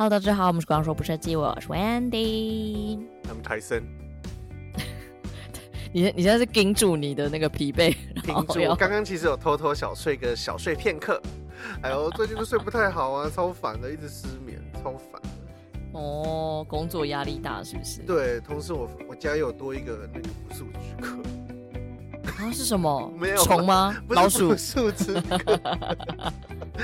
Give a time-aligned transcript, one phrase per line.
[0.00, 2.98] Hello，大家好，我们是光说不设计，我是 Wendy。
[3.22, 3.82] 他们泰森，
[5.92, 7.94] 你你现在是盯住你的那个疲惫，
[8.24, 8.62] 盯住。
[8.62, 11.20] 我刚刚其实有偷偷小睡个小睡片刻。
[11.84, 15.20] 哎呦，最近都睡不太好啊， 超烦的，一直失眠，超烦。
[15.92, 18.00] 哦，工作压力大是不是？
[18.00, 21.18] 对，同时我我家又有多一个那个不速之客。
[22.42, 23.12] 啊，是什么？
[23.18, 23.94] 没有虫吗？
[24.08, 24.48] 老鼠？
[24.48, 25.60] 不速之客。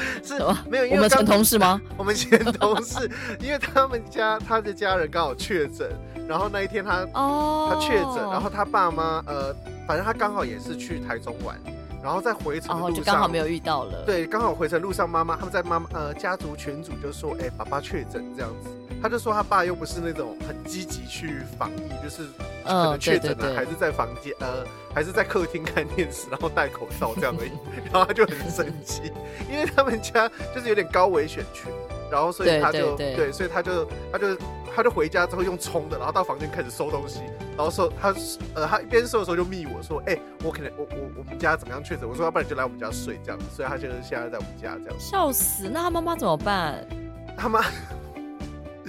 [0.22, 0.34] 是
[0.68, 1.80] 没有，因为我们前同事吗？
[1.96, 5.90] 我们前同事，因为他们家他的家人刚好确诊，
[6.28, 9.54] 然后那一天他哦他确诊，然后他爸妈呃，
[9.86, 11.56] 反正他刚好也是去台中玩，
[12.02, 14.02] 然后在回程的路上，哦，就刚好没有遇到了。
[14.04, 18.70] 对，刚好回程路上，妈妈他们在妈妈呃家族群组就说，哎，爸爸确诊这样子。
[19.06, 22.24] 他就说他爸又不是那种很积极去防疫，就是
[22.64, 27.52] 可能确诊了还是在房间呃还是在客厅看电视，然后戴口罩这样而已。
[27.92, 29.12] 然后他就很生气，
[29.48, 31.70] 因为他们家就是有点高危选群，
[32.10, 34.36] 然后所以他就对，所以他就他就
[34.74, 37.20] 他就回家之后用冲的，然后到房间开始收东西，
[37.56, 38.12] 然后收他
[38.54, 42.08] 呃他一边收的时候就密我说，哎、欸，我可能我我我们家怎么样确诊？
[42.08, 44.98] 我说要不然你就来我们家睡这样子，所以他就是现在在我们家这样。
[44.98, 46.84] 笑死，那他妈妈怎么办？
[47.38, 47.62] 他妈。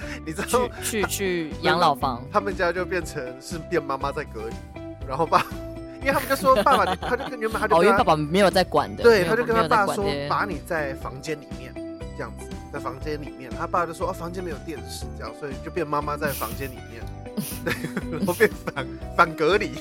[0.25, 0.47] 你知道
[0.81, 4.55] 去去去养老房，他们家就变成是变妈妈在隔离，
[5.07, 5.45] 然后爸，
[6.01, 11.73] 因为他们就说 爸爸，他就跟原本他就哦、因为爸爸没有在管的，对，他就跟他爸说把你在房间里面
[12.17, 17.03] 这样子，在房间里面，他爸就说哦房间没有电视这样，所以就变妈妈在房间里面，
[17.65, 17.73] 对，
[18.17, 19.71] 然后变反反隔离，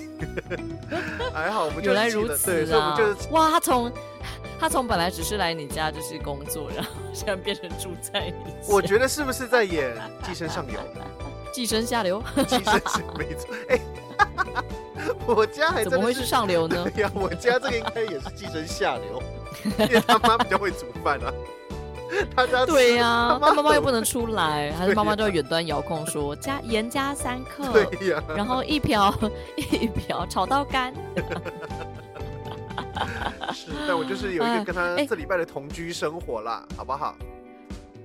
[1.32, 3.92] 还好我们就原来如此啊，对，所以我们就是哇他从。
[4.58, 8.68] 他从本来只是来你家就是工作，然后现在变成住在你家。
[8.68, 9.94] 我觉得是不是在演
[10.26, 10.78] 《寄生上游》？
[11.52, 12.22] 寄生下流？
[12.46, 13.54] 寄生是没错。
[13.68, 13.80] 哎、欸，
[15.26, 16.86] 我家还怎么会是上流呢？
[16.94, 19.22] 对 呀，我家这个应该也是寄生下流，
[19.86, 21.32] 因为他妈比较会煮饭啊。
[22.36, 29.12] 他家对呀、啊，他妈妈又不能出来，还是妈妈就要远端遥控说加盐加三克，对呀、啊，然后一瓢
[29.56, 30.94] 一瓢炒到干。
[33.56, 37.16] 是，但我就是有一个跟他这礼拜的同居生活啦，好不好？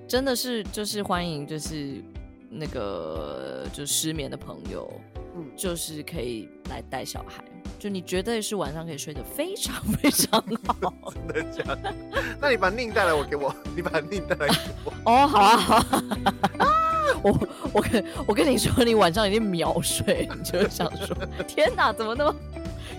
[0.07, 2.01] 真的是，就是欢迎，就是
[2.49, 4.89] 那个就失眠的朋友，
[5.35, 7.43] 嗯，就是可以来带小孩，
[7.77, 11.13] 就你绝对是晚上可以睡得非常非常好。
[11.27, 11.93] 真的假的？
[12.39, 14.93] 那你把宁带来，我给我， 你把宁带来给我。
[15.11, 16.77] 哦，好啊，好啊。
[17.23, 21.15] 我我跟我跟你说，你晚上一定秒睡，你就想说，
[21.47, 22.35] 天哪，怎么那么？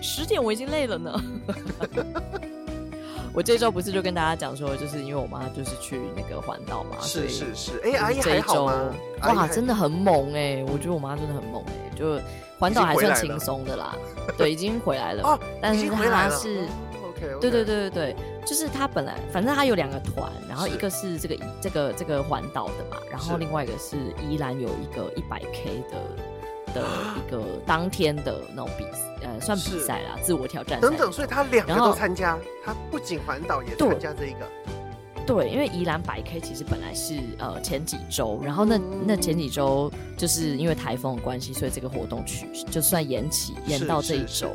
[0.03, 1.23] 十点我已经累了呢。
[3.33, 8.93] 我这周不是就跟大家讲说，就是因为我妈就是去那个环岛嘛，是是是，哎，阿姨还好吗？
[9.23, 10.65] 哇，真的很猛哎、欸！
[10.71, 12.21] 我觉得我妈真的很猛哎、欸，就
[12.59, 13.95] 环岛还算轻松的啦。
[14.37, 15.23] 对，已经回来了。
[15.23, 16.67] 哦，但是她是
[17.09, 18.15] ，OK，对对对对对，
[18.45, 23.97] 就是她本来反正她有两个团，然后一个是这个这个这个环岛的嘛，然后另外一个是
[24.29, 25.97] 宜兰有一个一百 K 的。
[26.73, 26.81] 的
[27.17, 28.85] 一个当天的那种比，
[29.21, 34.39] 呃，算比赛啦，自我挑战等等，所以他两个都参加，他不仅环岛也参加这一个。
[35.25, 44.51] 对，因为宜兰百 K 其实本来是呃前几周，然后那那前几周就是因为台风的关系，所以这个活动取就算延期延到这一周，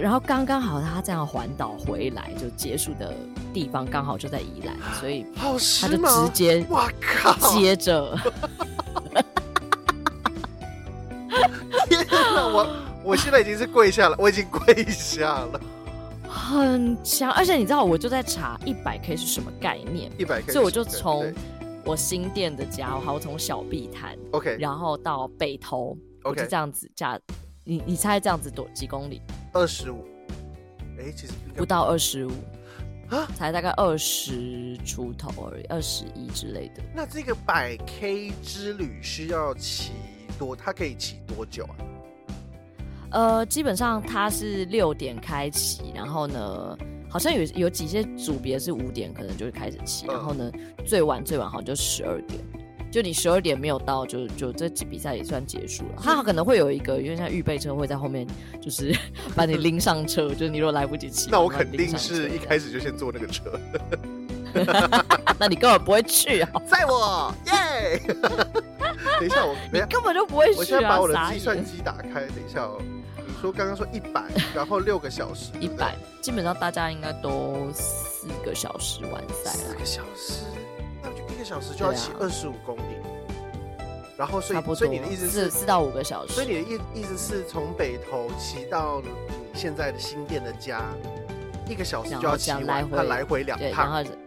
[0.00, 3.14] 然后刚刚好他这样环岛回来就结束的
[3.52, 7.54] 地方刚好就在宜兰，所以他就直接哇靠。
[7.54, 8.18] 接着。
[12.52, 15.60] 我我现在已经是跪下了，我已经跪下了，
[16.28, 17.30] 很强。
[17.32, 21.32] 而且你知道，我就在查一百 K 是什么概念，一百 K，所以我就从
[21.84, 26.30] 我新店的家，我从小碧潭，OK，然后到北投，okay.
[26.30, 27.18] 我就这样子加。
[27.64, 29.22] 你你猜这样子多几公里？
[29.52, 30.04] 二十五。
[30.98, 32.30] 哎，其实不到二十五
[33.08, 36.82] 啊，才大概二十出头而已，二十一之类的。
[36.94, 39.92] 那这个百 K 之旅需要骑
[40.44, 40.56] 多？
[40.56, 41.74] 它可以骑多久啊？
[43.12, 46.76] 呃，基本上它是六点开启，然后呢，
[47.08, 50.50] 好像有有几些组别是五点可能就会开始骑，然后呢，
[50.84, 52.40] 最晚最晚好像就十二点，
[52.90, 56.02] 就你十二点没有到就，就就这比赛也算结束了。
[56.02, 58.26] 它可能会有一个，因为像预备车会在后面，
[58.60, 58.96] 就是
[59.36, 63.60] 把你拎上车，就是你如果来不及骑， 那我肯定是一开始就先坐那个车。
[65.38, 66.50] 那你根本不会去啊！
[66.70, 68.00] 在我耶！
[69.18, 70.58] 等一下我，你根本就不会去啊！
[70.58, 72.80] 我现在把我的计算机打开，等一下哦。
[73.40, 74.22] 说刚刚说一百，
[74.54, 79.56] 然后六个小时， 一百，基本上大家应该都四个小时完赛了。
[79.56, 80.44] 四个小时，
[81.02, 83.82] 那就一个小时就要骑二十五公里，啊、
[84.16, 89.08] 然后所以所以你的意思是四到五个小时，所以你的意意思是从北头骑到你
[89.54, 90.84] 现在的新店的家，
[91.68, 94.21] 一个小时就要骑完，来回他来回两趟，不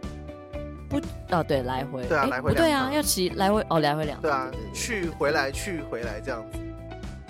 [1.00, 6.58] 不哦，对，来回，对啊，来回不对啊，要骑来回哦，来回两趟，对啊，去回来去回来这样子，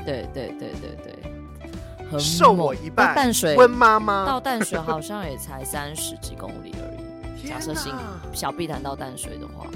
[0.05, 7.95] 对对对对对，很受我一半，淡水温妈妈到淡水好像也才三十几公里而已， 假设行
[8.33, 9.67] 小碧潭到淡水的话。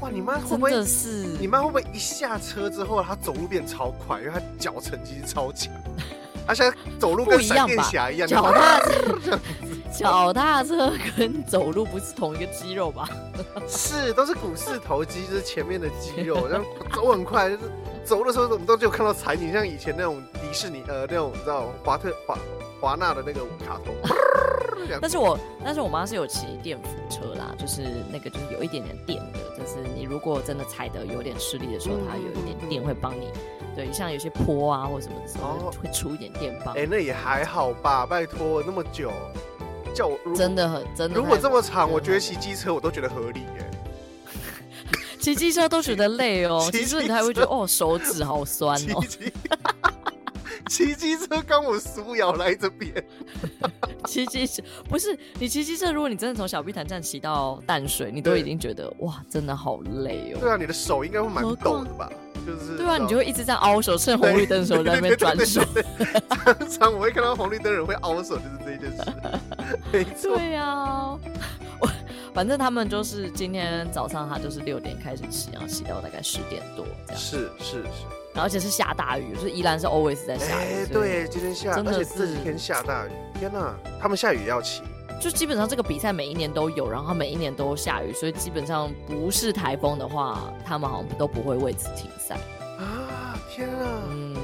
[0.00, 1.24] 哇，你妈会不会是？
[1.40, 5.72] 你妈会不会一下车之后，她走路变超快，因为她脚程其实超强，
[6.46, 8.28] 她现在走路跟闪电侠一样。
[8.28, 8.78] 脚踏
[9.18, 9.36] 车，
[9.92, 13.08] 脚踏车跟走路不是同一个肌肉吧？
[13.68, 17.62] 是，都是股四头肌，就是前面的肌肉， 然后走很快，就是
[18.04, 22.38] 走的时候我们都只有看到踩，你，像以前那种迪士尼呃那种你知道华特华
[22.80, 23.94] 华纳的那个卡通。
[25.02, 33.28] 但是我但是我妈是有骑电扶车啦，就是那个就是有一点点电的，就是你如果真的踩的有点吃力的时候，它有一点电会帮你。
[33.76, 36.74] 对，像有些坡啊或什么的时候会出一点电棒。
[36.74, 39.12] 哎，那也还好吧，拜托那么久，
[39.98, 41.16] 叫我真的很真的。
[41.16, 43.70] 如果这么长，我觉得骑机车我都觉得合理耶。
[45.18, 49.02] 骑机车都觉得累哦， 骑车你还会觉得哦手指好酸哦。
[50.70, 52.92] 骑机车刚我苏瑶来这边，
[54.06, 60.38] 骑机车不是你骑机车，如果你真的从小碧潭站骑到淡水，你都已经觉得哇，真的好累哦。
[60.40, 62.08] 对啊，你的手应该会蛮抖的吧？
[62.46, 65.60] 就是对啊，你就会一直在凹手，趁红绿灯的时候在那边转手。
[66.44, 69.02] 常常我会看到红绿灯人会凹手，就是这一件事。
[69.92, 70.36] 没错。
[70.36, 71.18] 对啊，
[71.80, 71.88] 我
[72.34, 77.20] 反正他们就是今天早上，他就是六点开始洗，然后洗到大概十点多这样。
[77.20, 77.88] 是是是。
[78.34, 80.84] 而且是下大雨，就是宜兰是 always 在下雨。
[80.84, 83.10] 哎，对，今天下，真的是这几天下大雨。
[83.38, 84.82] 天哪，他们下雨也要骑？
[85.20, 92.36] 就基本上这个比赛每一年都有，然后每一年都下雨，所以基本上不是台风的话，他们好像都不会为此停赛。
[92.78, 94.36] 啊，天啊，嗯，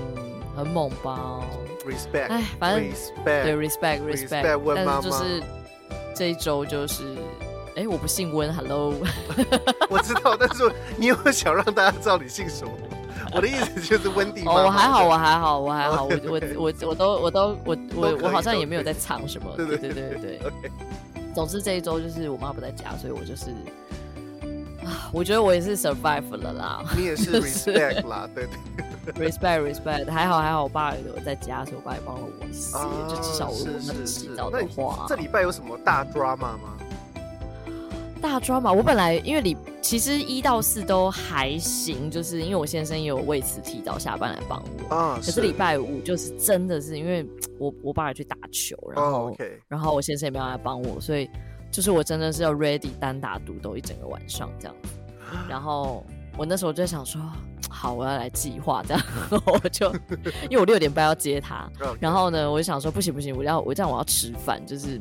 [0.54, 1.40] 很猛吧
[1.86, 2.90] ？Respect，哎，反正
[3.24, 5.42] 对 respect，respect，但是就是
[6.14, 7.16] 这一周就是，
[7.76, 8.94] 哎，我不姓温，Hello，
[9.90, 12.72] 我知道，但是你有想让大家知道你姓什么？
[13.32, 14.60] 我的意思就是温蒂妈妈。
[14.60, 19.50] 哦，我还好，我还好，我还好，我我我我都我都我我我好像也没有在藏什么。
[19.56, 20.40] 对对对对 对。
[21.34, 23.46] 总之这一周就是我妈不在家，所以我就是
[24.84, 26.84] 啊，我觉得我也是 survive 了啦。
[26.96, 28.54] 你也是 respect 啦，对对。
[29.28, 32.72] respect respect，还好还好，我爸有在家，所以我爸也帮了我洗，
[33.08, 35.04] 就至少我能洗澡的话。
[35.06, 36.78] 这礼拜有什么大 drama 吗？
[38.22, 45.18] 大 drama，我本来因为礼其实一到四都还行，就是因为我先生也有为此提早下班来帮我啊。
[45.22, 47.28] 可是礼拜五就是真的是因为
[47.58, 49.36] 我我爸也去打球，然后、oh.
[49.68, 51.28] 然后我先生也没有来帮我，所以
[51.74, 54.90] 就是我真的是要 ready 单打独斗一整个晚上这样子。
[55.48, 56.06] 然后
[56.36, 57.20] 我那时候就在想说，
[57.68, 59.02] 好，我要来计划这样，
[59.44, 59.92] 我就
[60.44, 61.68] 因为我六点半要接他
[61.98, 65.00] 然后呢，我就想说不行不行，我要我这样我要吃饭，就是。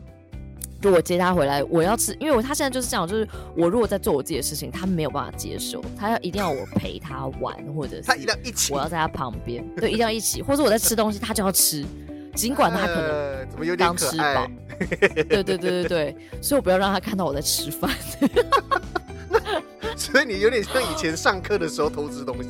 [0.81, 3.25] 如果接他回来，我要吃，因为我他现在就是这样，就是
[3.55, 11.85] 我如果在做我自己的事情，他没有办法接受，他要一定要我陪他玩，或者是他一定要一起，我要在他旁边，对，一定要一起，或者我在吃东西，他就要吃，
[12.35, 14.47] 尽管他可能怎么有点刚吃饱，
[15.29, 17.89] 对对对对对，所以我不要让他看到我在吃饭，
[19.95, 22.49] 所以你有点像以前上课的时候偷吃东西，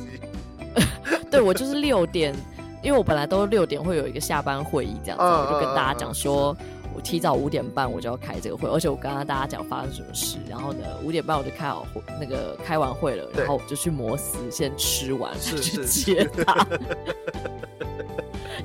[1.30, 2.34] 对我就是六点，
[2.82, 6.56] 因为我本来都六点会有一个下班会议这样子，我就跟大家讲说。
[6.96, 16.64] 我提早五点半我就要开这个会，而且我刚刚大家讲发生什么事，然后呢五点半我就开好会，那个开完会了，然后我就去摩斯先吃完，是去接他。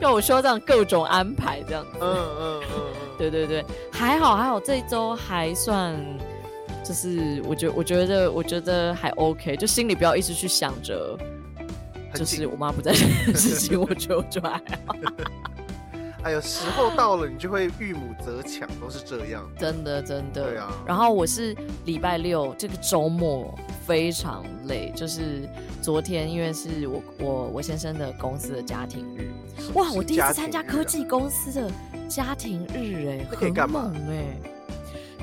[0.02, 2.82] 因为我需要这样各种安排这样子，嗯嗯嗯，
[3.18, 5.96] 对对对，还好还好，这一周还算，
[6.84, 11.18] 就是我觉我觉得我觉得还 OK，就心里不要一直去想着，
[12.14, 14.96] 就是我妈不在这件事情，我觉得我就还好。
[16.24, 19.50] 哎呦，时候到了，你就会遇母则强，都是这样。
[19.58, 20.50] 真的，真的。
[20.50, 20.72] 对啊。
[20.86, 23.58] 然后我是礼拜六这个周末
[23.88, 25.48] 非常累，就是
[25.82, 29.32] 昨天因为是我我我先生的公司的家庭日，
[29.76, 31.72] 哇，我第一次参加科技公司的
[32.10, 34.24] 家庭日，哎，很猛哎。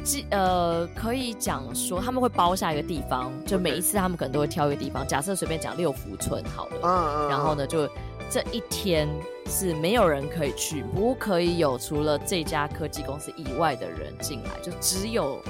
[0.03, 7.89] 即呃，可以讲说他们会包下一个地方，就每一次他们可能都会挑一个地方，假设随便讲六福村好了，嗯嗯，然后呢就。
[8.29, 9.09] 这一天
[9.49, 15.41] 是没有人可以去，不可以有除了这家科技公司以外的人进来，就只有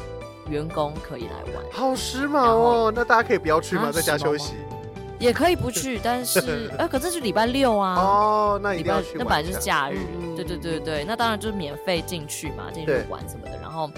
[0.49, 1.65] 员工可以来玩。
[1.73, 2.93] 好时髦哦！
[2.95, 3.91] 那大家可以不要去吗？
[3.91, 4.55] 在家休息？
[5.19, 7.95] 也可以不去，但是 呃，可这是礼拜六啊。
[7.95, 9.17] 哦，那一定要去。
[9.17, 9.97] 那本来就是假日，
[10.37, 13.91] 对对对对，那当然就是免费进去嘛，进去玩什么的，然后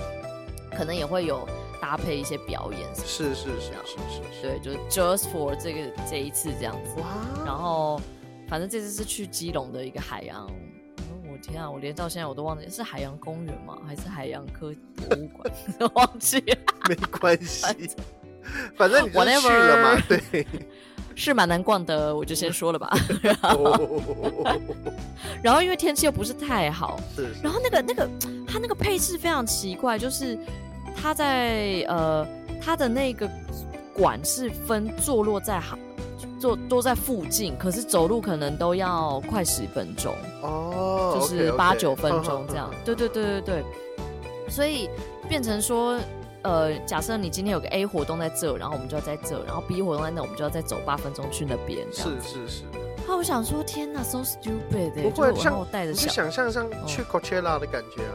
[0.76, 1.46] 可能也会有
[1.80, 3.06] 搭配一些表演什么。
[3.06, 7.00] 是是是是是，对，就是 just for 这个这一次这样子。
[7.00, 7.06] 哇，
[7.44, 8.00] 然后。
[8.48, 10.50] 反正这次是去基隆的一个海洋，
[11.30, 13.76] 我天啊，我连到现在我都忘记是海洋公园吗？
[13.86, 15.52] 还是海洋科博物馆？
[15.94, 16.56] 忘记了，
[16.88, 17.90] 没关系，
[18.74, 20.02] 反正你就去了嘛。
[20.08, 20.46] 对，
[21.14, 22.90] 是蛮难逛的，我就先说了吧。
[23.20, 24.46] 然后，
[25.42, 28.08] 然后因为天气又不是太好，是是然后那个那个
[28.46, 30.38] 它那个配置非常奇怪，就是
[30.96, 32.26] 它在呃
[32.62, 33.28] 它的那个
[33.92, 35.78] 馆是分坐落在好。
[36.38, 42.70] 坐都在附近，可是走路可能都要快十分钟哦，就是八九分钟这样。
[42.84, 43.64] 对对对对对，
[44.48, 44.88] 所以
[45.28, 45.98] 变成说，
[46.42, 51.86] 呃，假设你今天有个 A 活动在这，然后我们就要在这，然后 B 活动在那，我们就要再走八分钟去那边。
[51.92, 52.62] 是是是。
[53.06, 55.10] 那我想说，天哪，so stupid！
[55.10, 58.14] 不会像我带着，你想象上去 Coachella 的感觉啊？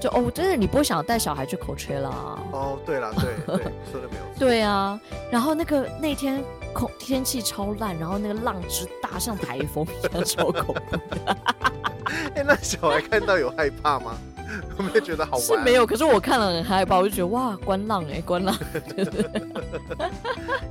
[0.00, 2.10] 就哦，真的，你不会想带小孩去 Coachella？
[2.52, 4.38] 哦，对了，对对，说的没有错。
[4.38, 6.42] 对啊，然后那个那天。
[6.72, 10.98] 空天气超烂，然后那个浪之大，像台风一样，超恐怖。
[12.34, 14.16] 哎、欸，那小孩看到有害怕吗？
[14.78, 15.42] 有没有觉得好玩？
[15.42, 18.54] 是没有，可是我看了很害怕，我就觉得哇，观浪哎、欸，观浪。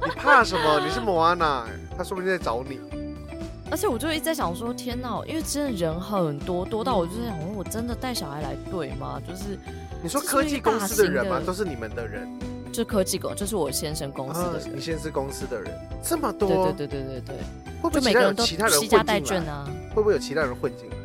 [0.05, 0.79] 你怕什么？
[0.85, 1.65] 你是莫安娜，
[1.97, 2.79] 他说不定在找你。
[3.71, 9.19] 而且我就一直在想说，天哪，因为真的人很多，多到我就在想，我真的带小孩来对吗？
[9.27, 9.57] 就是
[10.03, 11.41] 你说科技公司的人吗？
[11.45, 12.27] 都是你们的人。
[12.71, 14.75] 就科技公，就是我先生公司的人。
[14.75, 15.71] 你先生公司的人
[16.03, 16.47] 这么多？
[16.47, 17.35] 对对对对对对。
[17.81, 18.55] 会不会每个人都携
[18.87, 19.67] 家带眷啊？
[19.89, 20.95] 会不会有其他人混进来？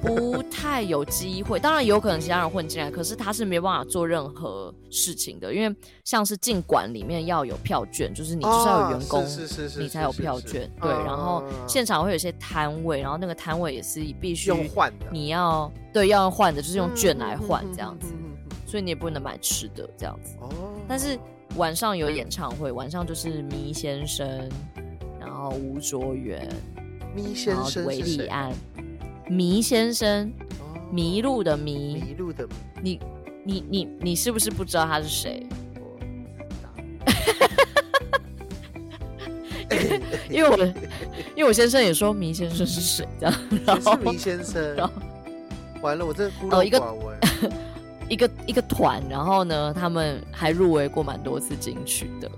[0.00, 10.70] 不太有机会，当然有可能其他人混进来，可是他是没办法做任何事情的，因为像是进馆里面要有票券，就是你就是要有员工，是是是，你才有票券。
[10.80, 18.14] 对，然后现场会有一些摊位，然后那个摊位也是必须用换的，你要对要用换的，就是用券来换这样子。
[18.66, 20.48] 所以你也不能买吃的这样子哦。
[20.88, 21.18] 但是
[21.56, 24.26] 晚上有演唱会，晚上就是迷先生，
[25.20, 26.48] 然后吴卓源，
[27.14, 28.52] 迷先生，韦礼安，
[29.28, 30.32] 迷先生，
[30.90, 32.52] 迷路的迷，迷路的迷。
[32.82, 33.00] 你
[33.44, 35.46] 你你你是不是不知道他是谁？
[40.30, 40.56] 因为我
[41.36, 43.34] 因为我先生也说迷先生是谁这样，
[43.66, 44.92] 然后迷先生，然后
[45.82, 47.18] 完了，我这孤陋寡闻。
[48.08, 52.30] 一个一个团，然后呢，他们还入围过蛮多次金曲的。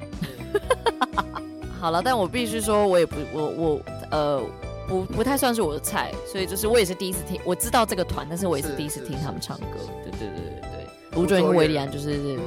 [1.81, 4.43] 好了，但我必须说，我也不，我我呃，
[4.87, 9.79] 不不太算是我的菜，所以就是我也是第一次听，我知道这个团，但是我也是第一次听他们唱歌。
[10.05, 12.39] 对对对对对，吴卓源跟韦礼安就是，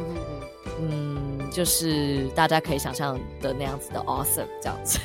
[0.79, 4.99] 嗯，就是大家可以想象的那样子的 awesome 这样子。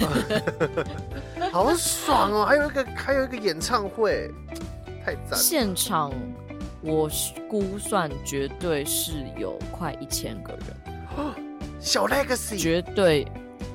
[1.50, 2.44] 好爽哦！
[2.44, 4.30] 还有一个还有一个演唱会，
[5.06, 5.36] 太赞了。
[5.36, 6.12] 现场。
[6.80, 7.10] 我
[7.48, 10.62] 估算绝对是有快一千个人，
[11.80, 13.26] 小 Legacy 绝对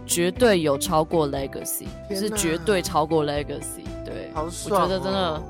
[0.06, 5.42] 绝对有超过 Legacy，是绝对超过 Legacy，对，好爽哦，我觉得真的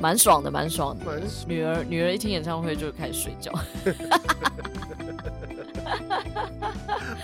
[0.00, 1.04] 蛮爽的，蛮爽的。
[1.46, 3.50] 女儿女儿一听演唱会就开始睡觉，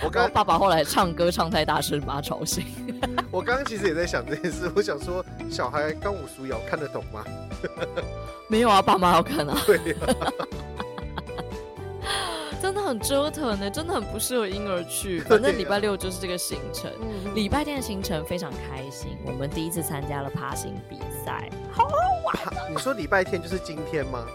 [0.03, 2.65] 我刚爸爸后来唱歌唱太大声，把他吵醒。
[3.31, 7.23] 我刚刚其实也在想这件事，我想说小孩刚五鼠咬看得懂吗？
[8.47, 9.61] 没有啊，爸妈要看啊。
[9.65, 10.31] 对啊，
[12.61, 15.19] 真的很折腾呢，真的很不适合婴儿去。
[15.21, 16.91] 反正礼拜六就是这个行程，
[17.35, 19.17] 礼、啊、拜天的行程非常开心。
[19.25, 21.91] 我们第一次参加了爬行比赛，好好
[22.25, 22.71] 玩。
[22.71, 24.25] 你说礼拜天就是今天吗？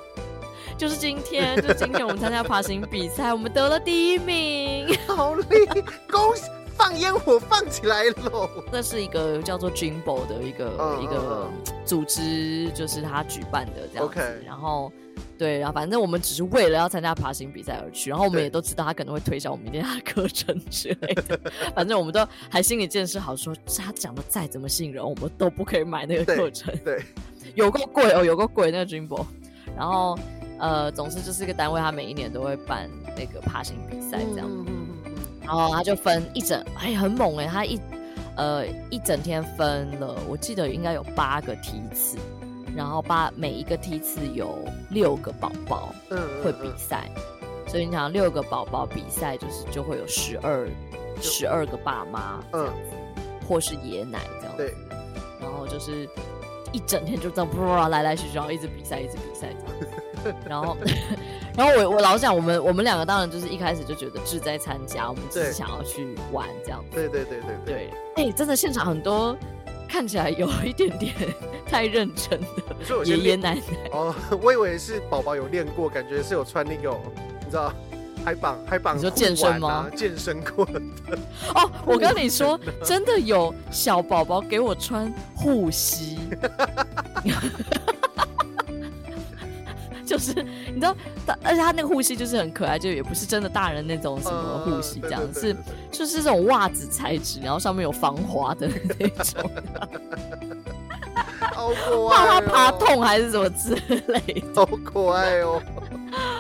[0.77, 6.43] 就是今天， 就是今天我们参加爬行比赛，我们得了第一名， 好厉害，恭喜！
[6.77, 8.51] 放烟火放起来喽！
[8.73, 11.49] 那是一个叫做 Jimbo 的一个、uh, 一个
[11.85, 14.43] 组织，就是他举办的这样子。
[14.45, 14.91] 然后，
[15.39, 18.11] 对，然后反正我们只是为了要参加爬行比赛而去。
[18.11, 21.39] 然后我们也都知道他可能会推销我们明天他的课程之类的。
[21.77, 26.77] 反正我们都还心里建设好说，说他讲的再怎么吸引人，我们都不可以买那个课程。
[26.85, 27.05] 对，对
[27.55, 29.25] 有够贵哦，有够贵那个 Jimbo。
[29.77, 30.19] 然后，
[30.59, 34.49] 呃，总之就是一个单位，他每一年都会办那个爬行比赛这样。
[35.47, 37.47] 然后他就分一整，哎，很猛哎！
[37.47, 37.79] 他一，
[38.35, 42.17] 呃，一整天分了，我记得应该有八个梯次，
[42.75, 44.59] 然后八每一个梯次有
[44.89, 50.67] 六个宝宝，嗯，会比赛，嗯嗯嗯、所以你想六个宝宝比赛，就是就会有十二
[51.21, 52.73] 十二个爸妈嗯、
[53.47, 54.75] 或是爷奶这样子，对，
[55.43, 56.09] 然后就是
[56.73, 60.37] 一整天就这样噗来来去去，然后一直比赛，一直比赛这样。
[60.49, 60.77] 然后，
[61.57, 66.97] 然后我我老讲，我们我们两个当然就是一开始就觉得志在参加，我们只是想要去玩这样子。
[66.97, 67.91] 对对对对对。
[68.17, 69.37] 哎、欸，真的现场很多
[69.89, 71.13] 看起来有一点点
[71.67, 73.63] 太认真的爷爷奶奶。
[73.93, 76.99] 哦， 我以为是宝宝有练过，感觉是有穿那个，
[77.45, 77.71] 你知道，
[78.25, 78.97] 海绑还绑。
[78.97, 79.87] 你说健身吗？
[79.95, 80.63] 健身裤。
[81.55, 86.19] 哦，我跟你说， 真的有小宝宝给我穿护膝。
[90.07, 90.35] 就是
[90.69, 90.95] 你知道，
[91.43, 95.57] 而且他那个护膝就是很可爱，就也不是真的大人那种什么护膝，这样子，是
[95.91, 99.51] 就是这种袜子材质，然后上面有防滑的那种。
[101.55, 103.75] 好可爱、哦，怕他爬痛还是什么之
[104.09, 104.21] 类
[104.55, 105.63] 的，好可爱哦。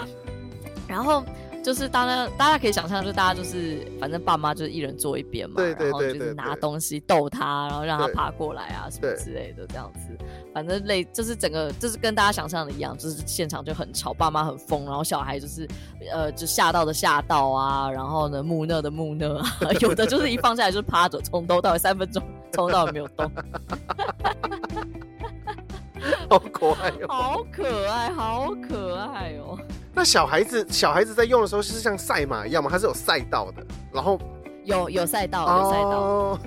[0.86, 1.24] 然后。
[1.64, 10.00] 就是大家，大家可以想象，就是大家就是，反正爸妈就是一人坐一边嘛，对对对对对，然后就是拿东西逗他，然后让他爬过来啊，什么之类的，这样子。
[10.52, 15.66] 反正类就是整个就是跟大家想象的一样，就是现场就很吵，爸妈很疯，然后小孩就是
[16.12, 19.48] 呃就吓到的吓到啊，然后呢木讷的木讷啊，
[19.80, 23.30] 有的就是一放下来就趴着，从头到尾三分钟从头到尾没有动。
[26.28, 27.08] 好可爱哦！
[27.08, 29.58] 好可爱，好可爱哦！
[29.94, 32.68] 那小孩子，小孩子在用的时候是像赛马一样吗？
[32.70, 33.64] 它是有赛道的？
[33.92, 34.20] 然后
[34.64, 36.40] 有有赛道，有赛道，哦、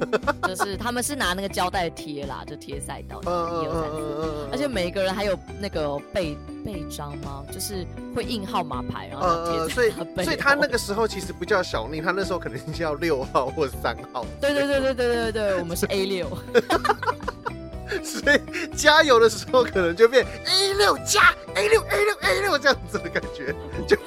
[0.43, 6.35] 就是他们是拿那个胶带贴啦，就贴赛道，一二三四，而且每一个人还有那个背
[6.65, 7.43] 背章吗？
[7.51, 7.85] 就是
[8.15, 9.73] 会印号码牌，然后贴。
[9.73, 9.91] 所以
[10.25, 14.25] 所以他那个时候其实不叫小宁，他那时候可能叫六号或三号。
[14.41, 16.27] 对对对对对对对，我们是 A 六。
[18.03, 23.53] 所以加油的时候可能就变 A 六加 A 六 A 六 A 六这样子的感觉，
[23.87, 23.97] 就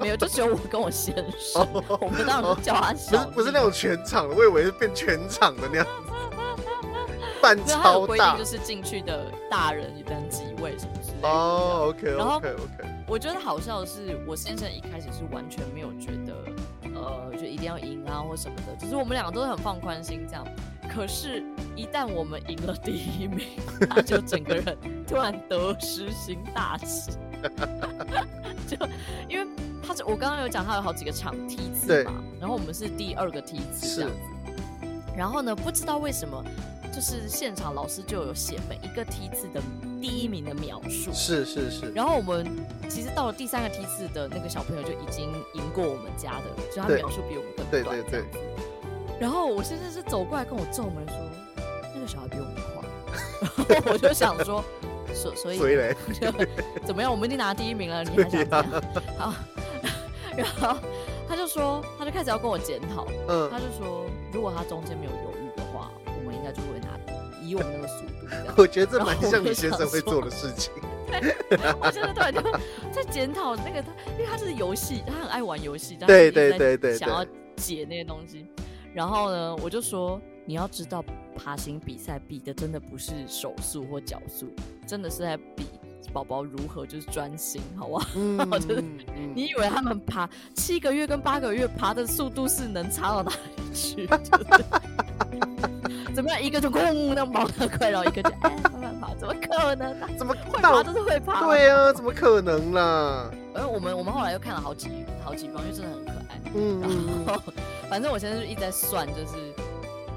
[0.00, 1.66] 没有，就只有我跟我先生，
[2.00, 3.24] 我们当时叫他小。
[3.26, 5.92] 不是不是那种全场的，我以为是变全场的那样子。
[7.42, 11.28] 半超大，就是进去的大人一般几位什么之类的。
[11.28, 12.88] 哦，OK OK OK。
[13.08, 16.34] 我觉得好笑的是，我先生一开始是完全没有觉得，
[16.94, 20.46] 呃，就一定要赢啊或什么的，就是我们两个都是很放宽心这样。
[20.88, 21.42] 可是，
[21.74, 23.46] 一旦我们赢了第一名，
[23.88, 27.12] 他就整个人突然得失心大起。
[28.68, 28.76] 就
[29.28, 29.46] 因为
[29.86, 34.16] 他是我刚刚有讲，他有好几个场梯次嘛，然后我们是第二个梯次这样子。
[35.16, 36.44] 然后呢，不知道为什么，
[36.92, 39.60] 就是现场老师就有写每一个梯次的
[40.00, 41.10] 第一名的描述。
[41.12, 41.90] 是是是。
[41.92, 42.46] 然后我们
[42.88, 47.82] 其实到了第三个梯次的那个小朋友就已经赢过我们家的，就他描述比我们更短。
[47.82, 48.24] 对对对。
[49.22, 51.14] 然后我现在是走过来跟我皱眉说
[51.94, 52.82] ：“那个小孩比我们快。”
[53.72, 54.64] 然 后我就想说
[55.14, 55.96] ：“所所以，所以嘞
[56.84, 57.08] 怎么样？
[57.08, 58.82] 我们已经拿第一名了，你还想怎样？”
[59.16, 59.32] 好，
[60.36, 60.76] 然后
[61.28, 63.06] 他就说，他就开始要跟我检讨。
[63.28, 68.52] 嗯，他就说，如果他中间没有犹豫的话，我们应该就会拿第一，以我们那个速度。
[68.60, 70.72] 我觉得这蛮像你先生会做的事情。
[71.06, 71.32] 对，
[71.80, 72.42] 我现在突然就
[72.90, 78.44] 在检讨那个他，因为他是游戏，他很爱玩游戏，对对对对，想要解那些东西。
[78.94, 81.04] 然后呢，我就说，你要知道，
[81.36, 84.52] 爬行比赛比的真的不是手速或脚速，
[84.86, 85.66] 真的是在比
[86.12, 88.06] 宝宝如何就是专心，好不好？
[88.16, 88.84] 嗯、就是
[89.34, 94.06] 你以为他们爬七个月跟八个月爬的速度是能差到哪里去？
[94.06, 94.64] 就是、
[96.14, 96.42] 怎么样？
[96.42, 100.08] 一个就咣那跑得快，然后一个就哎慢慢爬，怎么可能、啊？
[100.18, 101.46] 怎么会爬都是会爬？
[101.46, 103.30] 对啊，怎么可能啦？
[103.54, 104.90] 而我们我们后来又看了好几
[105.24, 106.40] 好几方，因为真的很可爱。
[106.54, 106.80] 嗯，
[107.26, 107.42] 然后
[107.92, 109.52] 反正我现在就一直在算，就是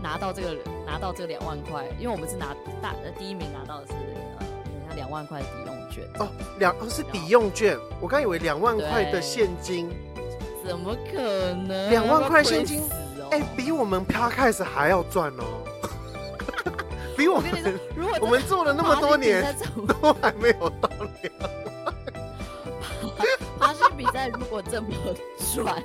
[0.02, 3.94] 拿到这个拿到这两万块，因为我们是拿大呃第一名拿到的是
[4.40, 4.46] 呃，
[4.92, 6.06] 有两万块抵用券。
[6.18, 9.90] 哦，两哦是抵用券，我刚以为两万块的现金，
[10.66, 11.20] 怎么可
[11.68, 11.90] 能？
[11.90, 12.82] 两万块现金，
[13.32, 15.44] 哎、欸，比我们 Podcast 还要赚哦，
[17.18, 19.54] 比我们我，如果我们做了那么多年，
[20.02, 20.90] 都还没有到
[21.22, 21.34] 两。
[23.60, 24.88] 爬山比赛如果这么
[25.54, 25.84] 赚，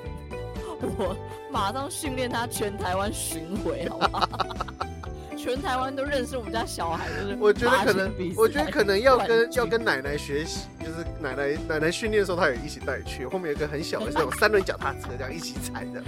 [0.98, 1.16] 我
[1.50, 4.28] 马上训练他全台湾巡回，好不好？
[5.36, 13.26] 全台湾都认识我们家小孩，就是我觉得可能，我觉得可能要跟 要跟奶奶学习，就是奶奶奶奶训练的时候，他也一起带去。
[13.26, 16.02] 后面有个很小的这种三轮脚踏车，这样一起踩的，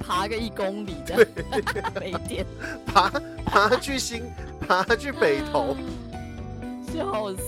[0.00, 1.26] 爬个一公里这样，
[2.00, 2.46] 没电，
[2.86, 3.10] 爬
[3.44, 4.22] 爬去新，
[4.66, 5.76] 爬去北投，
[6.92, 7.42] 笑死。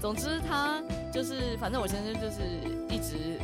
[0.00, 0.82] 总之他。
[1.12, 2.38] 就是，反正我先生就是
[2.88, 3.38] 一直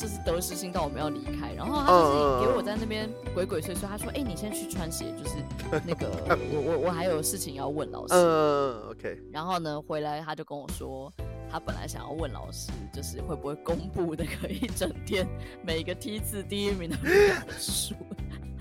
[0.00, 3.86] 就是得失心到我们要离开，然后他就是给我在那边鬼鬼祟祟。
[3.86, 5.36] 他说：“哎、欸，你先去穿鞋，就是
[5.84, 6.08] 那个
[6.50, 9.18] 我我我还有事情要问老师。”嗯，OK。
[9.30, 11.12] 然后呢，回来他就跟我说，
[11.50, 15.28] 他本来想要问老师，就是会不会公布那个一整天
[15.62, 17.12] 每个梯次第一名的分
[17.58, 17.94] 数。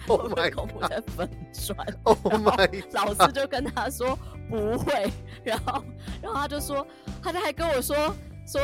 [0.08, 1.78] Oh my 公布在粉专。
[2.04, 2.84] Oh my！
[2.94, 4.18] 老师就跟他说
[4.50, 5.12] 不会，
[5.44, 5.84] 然后
[6.22, 6.86] 然后他就说，
[7.22, 8.14] 他就还跟我说。
[8.52, 8.60] 说，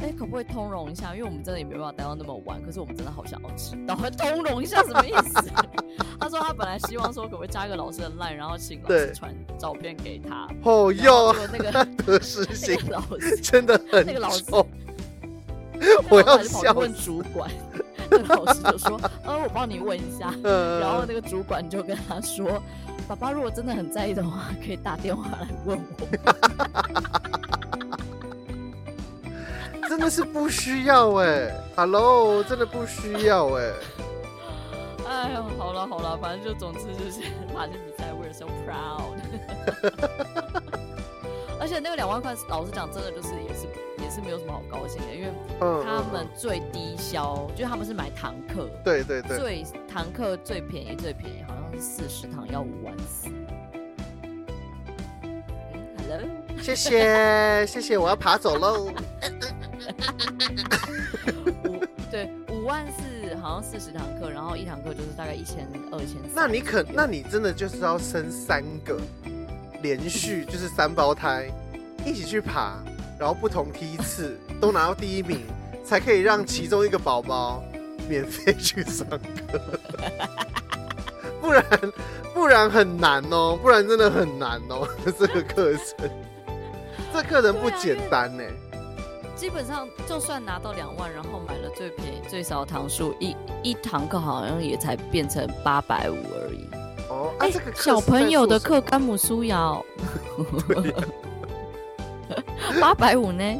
[0.00, 1.14] 哎、欸，可不可以通融一下？
[1.14, 5.50] 因为我们真的也没办法待到那么晚，可是我们真的好想要知道通融一下什么意思？
[6.20, 10.46] 他说他本来希望说可不可以加一个老师的 line，然后请老师传照片给他。
[10.64, 14.44] 哦哟， 那个得失心，那个老师真的很那个老师，
[16.10, 16.74] 我要笑。
[16.74, 17.50] 问主管，
[18.10, 20.30] 那个老师就说，呃，我帮你问一下。
[20.42, 22.62] 然后那个主管就跟他说，
[23.08, 26.06] 爸爸如果真的很在意的话，可以打电话来问我。
[29.90, 33.72] 真的是不需要哎，Hello，真的不需要哎。
[35.08, 37.22] 哎呦，好了好了，反正就总之就是
[37.52, 39.18] 爬进比赛，We're so proud。
[41.58, 43.66] 而且那个两万块，老实讲，真的就是也是
[44.00, 53.28] 也是没有什么好高兴的，因为他们最低消，嗯、就是他们是买堂课，对对对，最堂课最便宜最便宜好像是四十堂要五万四。
[54.22, 55.42] 嗯
[55.98, 56.20] ，Hello，
[56.62, 58.86] 谢谢谢谢，我要爬走喽。
[61.64, 66.16] 五 对五万四，好像四十堂课，然后一堂课就是大概一千二千。
[66.34, 69.00] 那你可，那你真的就是要生三个，
[69.82, 71.48] 连续就是三胞胎
[72.04, 72.78] 一起去爬，
[73.18, 75.40] 然后不同梯次都拿到第一名，
[75.84, 77.62] 才可以让其中一个宝宝
[78.08, 79.18] 免费去上课。
[81.40, 81.64] 不然
[82.34, 84.86] 不然很难哦，不然真的很难哦，
[85.18, 86.10] 这个课程，
[87.12, 88.42] 这课程不简单呢。
[89.40, 96.68] 基本上，就算拿到两万，然后买了最便宜、最少堂数，一一堂课好像也才变成八百五而已。
[97.08, 99.82] 哦，哎、啊，这个小朋友的课，甘姆苏瑶，
[102.78, 103.42] 八百五呢？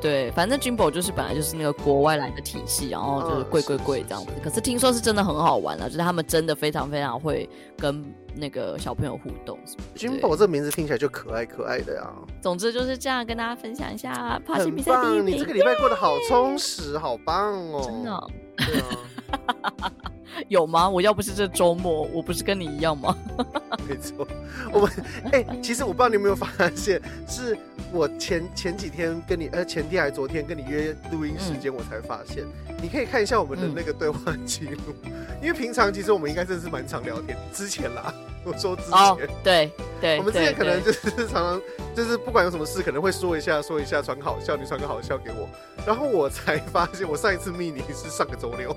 [0.00, 4.32] 对，反正 Jimbo 就是本来就是那个国外来的体系，然后就是贵贵贵这样子。
[4.42, 8.02] 可是听说是真的很好玩啊，就是他们真的非常非常会跟
[8.34, 9.58] 那个小朋友互动。
[9.96, 12.10] Jimbo 这个名字听起来就可爱可爱的呀。
[12.40, 15.26] 总之就是这样，跟大家分享一下爬行比赛第一名。
[15.34, 17.82] 你这个礼拜过得好充实，好棒哦！
[17.84, 18.30] 真的。
[18.56, 19.92] 对啊。
[20.48, 20.88] 有吗？
[20.88, 23.16] 我要不是这周末，我不是跟你一样吗？
[23.88, 24.26] 没错，
[24.72, 24.90] 我们
[25.32, 27.56] 哎、欸，其实我不知道你有没有发现，是
[27.92, 32.44] 我前前几天跟你，呃，前天还是昨天跟你约录音时间，我才发现。
[32.68, 35.12] 嗯、你可以看一下我们的那个对话记录，嗯、
[35.42, 37.36] 因为平常其实我们应该真的是蛮常聊天。
[37.52, 38.14] 之前啦，
[38.44, 41.60] 我说之前，哦、对对，我们之前可能就是 常常
[41.94, 45.48] 就是不管有什么事，可能会说一下说一下，传个好笑，你传个好笑给我，
[45.86, 48.76] 然后我才发现，我上一次密你是上个周六。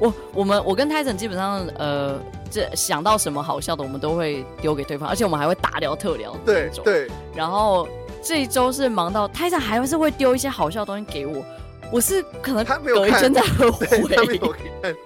[0.01, 2.19] 我我们我跟 Tyson 基本上呃，
[2.51, 7.09] 这想到什么好笑的，我们都会丢给对方，而且我们还会大聊特聊对对。
[7.35, 7.87] 然后
[8.23, 11.45] 这一周是忙到 Tyson 还是会丢一些好笑的东西给我，
[11.93, 13.87] 我是可能隔一天再回，
[14.17, 14.97] 他没有看。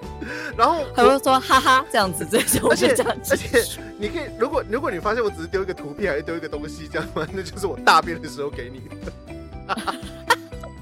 [0.57, 2.95] 然后还会说哈哈这样子，这种而且
[3.31, 3.63] 而且
[3.99, 7.27] 你可以，如果如果你发现我只是丢一个图片，还是丢一个东西这样吗？
[7.33, 9.13] 那就是我大便的时候给你的。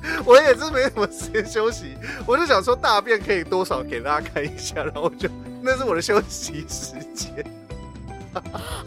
[0.27, 5.29] 我也是没什么时间休息，我就想说大便可以多少给大家看一下，然后就
[5.62, 7.45] 那是我的休息时间。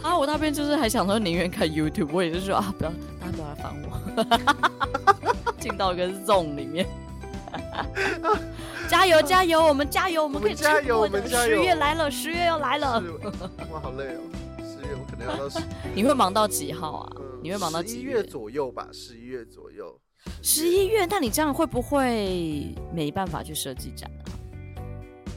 [0.02, 6.86] 啊，我大便就是还想说宁愿看 YouTube，我也是说啊，不要大家不要来烦我，进到一个 zone 里面。
[8.90, 11.58] 加油加油，我们加油，我们可以加油，我们加油。
[11.58, 13.02] 十月来了，十月要来了。
[13.72, 14.22] 哇，好累哦，
[14.60, 15.60] 十月我可能要到十。
[15.94, 17.12] 你会忙到几号啊？
[17.42, 18.88] 你会忙到几月左右吧？
[18.92, 19.98] 十一月左右。
[20.42, 24.24] 十一月，那你这样会不会没办法去设计展啊？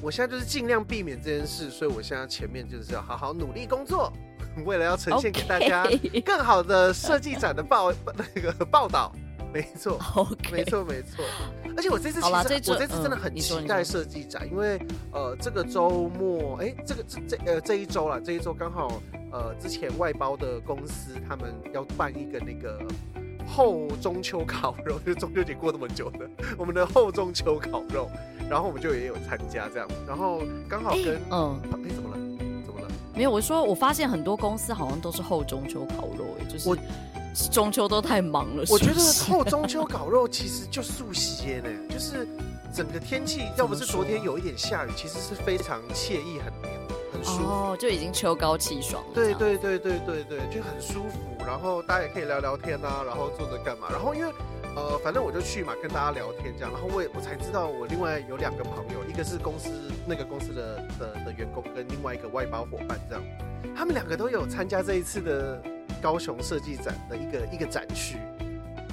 [0.00, 4.12] 我现在就是尽量避免这件事，所以我现在前面就是要好好努力工作，
[4.64, 5.84] 为了要呈现给大家
[6.24, 9.10] 更好的设计展的报 那个报道。
[9.50, 9.98] 没错.
[10.52, 11.24] 没错，没错。
[11.74, 14.78] 而且我这次其实这我这次真的很期待设计展，嗯、因为
[15.10, 22.78] 呃这个周末，哎，这个这这呃这一周啦，这一周刚好呃之前外包的公司他们要办一个那个。
[23.58, 28.08] 后中秋烤肉，就是中秋节过那么久的，我们的后中秋烤肉，
[28.48, 32.16] 然后我们就也有参加这样，然后刚好跟、欸、嗯，哎、欸、怎么了？
[32.64, 32.88] 怎么了？
[33.16, 36.76] 没有，我说我发现很多公司好像都是后中秋烤肉，哎，就是我
[37.50, 38.62] 中秋都太忙了。
[38.70, 42.28] 我觉得后中秋烤肉其实就素些呢，就是
[42.72, 46.87] 整个天气 要不是昨天有一点下雨，其实是非常惬意很凉
[47.18, 49.10] 很舒服，哦，就已经秋高气爽了。
[49.12, 51.18] 对对对对对对，就很舒服。
[51.44, 53.88] 然后大家也可以聊聊天啊，然后坐着干嘛？
[53.90, 54.32] 然后因为，
[54.76, 56.70] 呃，反正我就去嘛，跟大家聊天这样。
[56.72, 59.70] 然后我也我才知道，我另外有两个朋友，一个是公司
[60.06, 63.24] 那个公司的的的员工，跟另外一个外包伙伴这样。
[63.76, 65.60] 他们两个都有参加这一次的
[66.00, 68.18] 高雄设计展的一个一个展区，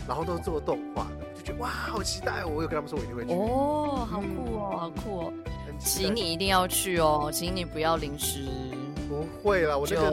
[0.07, 2.45] 然后都做动画的，就觉得哇，好期待！
[2.45, 3.33] 我有跟他们说，我一定会去。
[3.33, 5.33] 哦，好酷哦，好酷哦！
[5.79, 8.39] 请你一定要去哦，请你不要临时。
[9.07, 10.11] 不会啦，我那个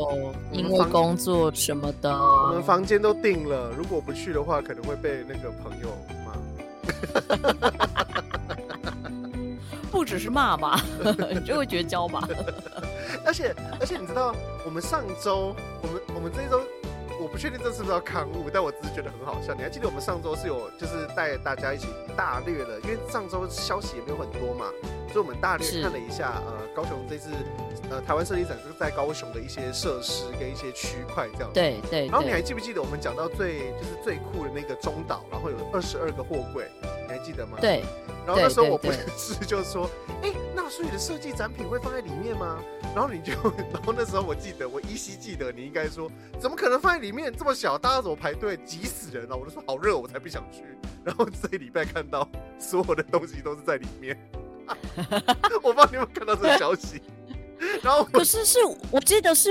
[0.53, 3.71] 因为工作什么的，我们房间都定了。
[3.77, 5.89] 如果不去的话，可能会被那个朋友
[6.27, 6.33] 骂。
[9.91, 10.79] 不只是骂吧，
[11.33, 12.29] 你就会绝交吧。
[13.25, 16.61] 而且而且你知道，我们上周，我们我们这一周，
[17.23, 19.55] 我不确定这是不是要刊物，但我只是觉得很好笑。
[19.55, 24.67] 你还记得我们上周是有就是带大家一起大略的，因为上周消息也没有很多嘛。
[25.13, 27.31] 所以我们大略看了一下，呃，高雄这次
[27.91, 31.51] 呃台湾设计展是在高雄的一些设施跟一些区块这样。
[31.53, 32.07] 对对。
[32.09, 37.59] 然后你还记不记得我们讲到最就是最酷的那个中岛，然后有二十二个货柜，你还记得吗？
[37.61, 37.83] 对。
[38.27, 39.91] 然后那时候我不是就说，
[40.23, 42.59] 哎，那所以的设计展品会放在里面吗？
[42.95, 43.33] 然后你就，
[43.73, 49.37] 然后那时候我记得，我依稀记得你应该说，怎么可能放在里面这么小，大家怎么排队，急死人了？
[49.37, 50.63] 我就说好热，我才不想去。
[51.05, 54.17] 然后这礼拜看到所有的东西都是在里面，
[55.63, 57.03] 我帮你们看到这个消息。
[57.83, 58.59] 然后可是是
[58.91, 59.51] 我记得是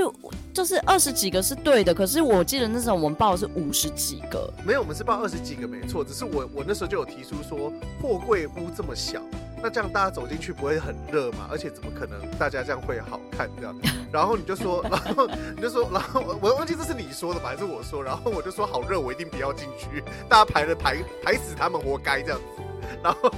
[0.54, 7.72] 就是二十几个是对的，可是我记得那时候我们报的是五十几个，没有，我们是报二十几个没错，只是我我那时候就有提出说
[8.02, 9.22] 货柜屋这么小，
[9.64, 11.48] 那这样大家走进去不会很热嘛？
[11.50, 13.76] 而且怎么可能大家这样会好看这样？
[14.12, 18.04] 然后你就说， 然后你就说，然后我忘记这是你说的吧，还是我说？
[18.04, 22.62] 然后我就说好热，我一定不要进去，大家排了排排死他们，活该这样子。
[23.04, 23.32] 然后，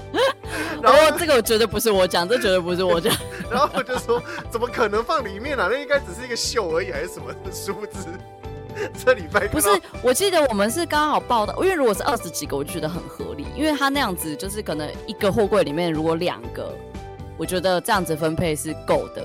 [0.81, 3.15] 然后这个绝对不是我讲，这绝对不是我讲。
[3.49, 5.69] 然后我就说，怎么可能放里面呢、啊？
[5.71, 8.07] 那应该只是一个秀而已，还是什么殊不知，
[9.05, 9.67] 这礼拜不是。
[10.01, 16.73] 我记得我们是刚好报的，因为如果是二十几个，我就觉得很合理，因为他那样子就是可能一个货柜里面如果两个，
[17.37, 19.23] 我觉得这样子分配是够的。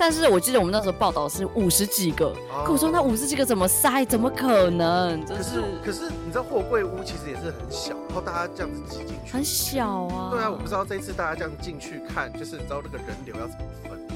[0.00, 2.70] 但是我记得我们那时候报道是五十几个，跟、oh.
[2.70, 4.04] 我说那五十几个怎么塞？
[4.04, 5.20] 怎么可能？
[5.26, 10.30] 可是可是你知道货柜屋其实也是很小，然后大家这样子挤进去，很小啊。
[10.30, 14.14] 对啊，我不知道这一次大家这样进去看，就是你知道那个人流要怎么分配？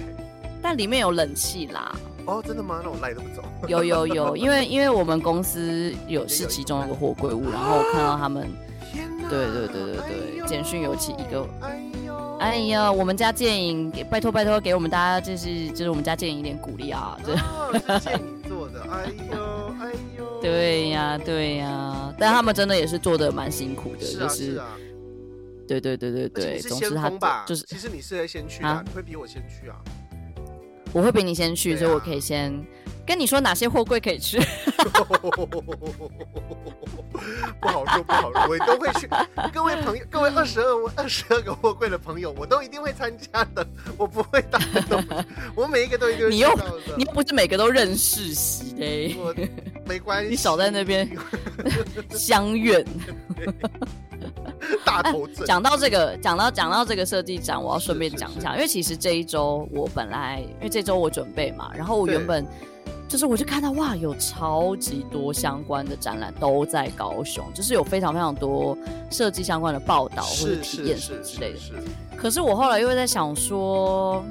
[0.62, 1.90] 但里面有冷气啦。
[2.27, 2.81] 哦，oh, 真的吗？
[2.85, 3.42] 那我赖都不走。
[3.66, 8.49] 有有有，因为因为我们公司有是其中一个货柜屋，然后我看到他们，
[9.33, 11.49] 对对对对对，简讯有其一个。
[12.38, 17.16] 哎呀，我们家建颖，拜托拜托，给我们大家就是就是我们家建颖一点鼓励啊！
[17.25, 24.66] 这、哦、是建颖做的，哎呦哎呦，对呀对呀，但他们真的也是做的蛮辛苦的，是啊、就是，是啊，
[25.68, 29.77] 对对对对对，总是他，就是其实你是先去啊，你会比我先去啊，
[30.92, 32.53] 我会比你先去，啊、所以我可以先。
[33.07, 34.38] 跟你说哪些货柜可以吃？
[37.61, 39.09] 不好说，不好说，我都会去。
[39.53, 43.65] 各位朋友，各位二十二二十二个货柜的朋友，我都一定会参加的。
[43.97, 44.61] 我不会当，
[45.55, 46.31] 我每一个都一定会。
[46.31, 46.53] 你又
[46.97, 49.17] 你又不是每个都认识谁嘞？
[49.19, 49.33] 我
[49.87, 51.09] 没关系，你少在那边
[52.11, 52.85] 相怨。
[54.85, 55.47] 大头症。
[55.47, 62.45] 讲、啊、到这个，讲到讲到这个设计展，我要顺便讲一下，因为其实这一周我本来，因为这周我准备嘛，然后我原本。
[63.12, 68.75] 就是我就看到哇，有超级多相关的展览都在高雄，就是有非常非常多
[69.11, 71.59] 设计相关的报道或者体验什么之类的。
[72.16, 74.25] 可是我后来又在想说，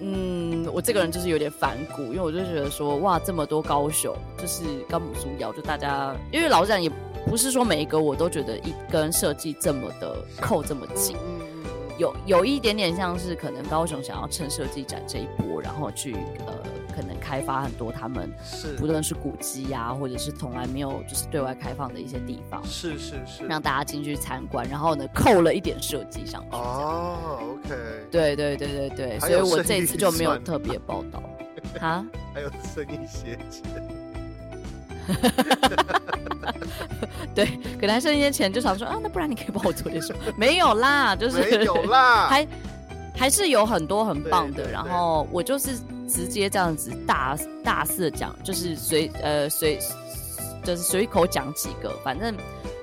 [0.00, 6.88] 嗯，我这个人就是有点反骨，因为我就觉得说，哇，这么多高雄，就是高木书窑，就大家，因为老实讲，也
[7.26, 11.16] 不是说每一个我都觉得一跟设计这么的扣这么紧，
[12.00, 16.14] 有有一点点像是可能高雄想要趁设计展这一波，然后去
[16.46, 16.54] 呃。
[16.92, 26.48] 可能开发很多他们是不论是古迹呀，或者是从来没有就是对外开放的一些地方，是是是，让大家进去参观，然后呢扣了一点设计上去。
[26.50, 27.74] 哦，OK，
[28.10, 31.22] 对对对对对，所以我这一次就没有特别报道。
[31.80, 33.99] 哈，还有生意些钱。
[37.34, 37.46] 对，
[37.78, 40.18] 给他剩一些钱，就想说啊，那不然你可以帮我做点什么？
[40.36, 42.46] 没有啦，就是没有啦， 还
[43.16, 45.78] 还是有很多很棒的，然后我就是。
[46.12, 49.78] 直接这样子大大肆讲，就是随呃随
[50.64, 52.34] 就是随口讲几个，反正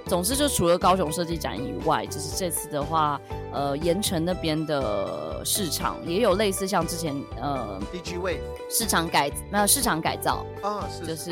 [0.05, 3.19] 总之就除了高雄设计展以外，就是这次的话，
[3.57, 8.37] 呃，盐城那边的市场也有类似像之前呃 DG Wave
[8.69, 11.31] 市场改没有市场改造啊，是就是.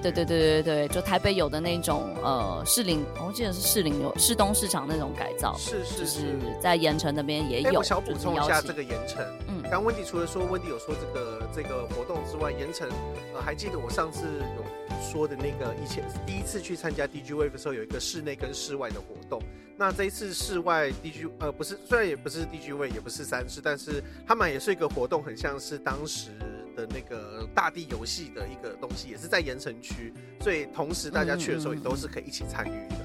[0.00, 7.70] 对对对对对，就台北有的那种呃士林，我记得是士林有市东市场那种改造，是是是，就是在盐城那边也有。
[7.70, 9.62] 欸、我想补充一下这个盐城，嗯。
[9.68, 12.88] 刚温迪除了说温迪有说这个这个活动之外，盐城
[13.34, 14.22] 呃还记得我上次
[14.56, 14.64] 有
[15.02, 19.42] 说的那个以前第一次去参加 DG Wave 的时候，有一个室内跟室外的活动。
[19.78, 26.30] 那这一次室外 DG 呃不是，虽然也不是 DG Wave，也不是三室，但是他们也是一个活动，很像是当时
[26.74, 32.96] 的那个大地游戏的一个东西，也是在盐城区，所以同时大家去的时候也都是可以一起参与的。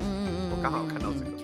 [0.00, 1.36] 嗯嗯，我刚好看到这个。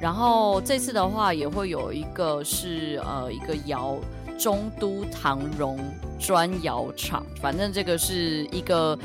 [0.00, 3.98] 然后这次的话也会有一个是呃一个窑
[4.38, 5.78] 中都唐荣
[6.18, 8.98] 砖窑厂，反正这个是一个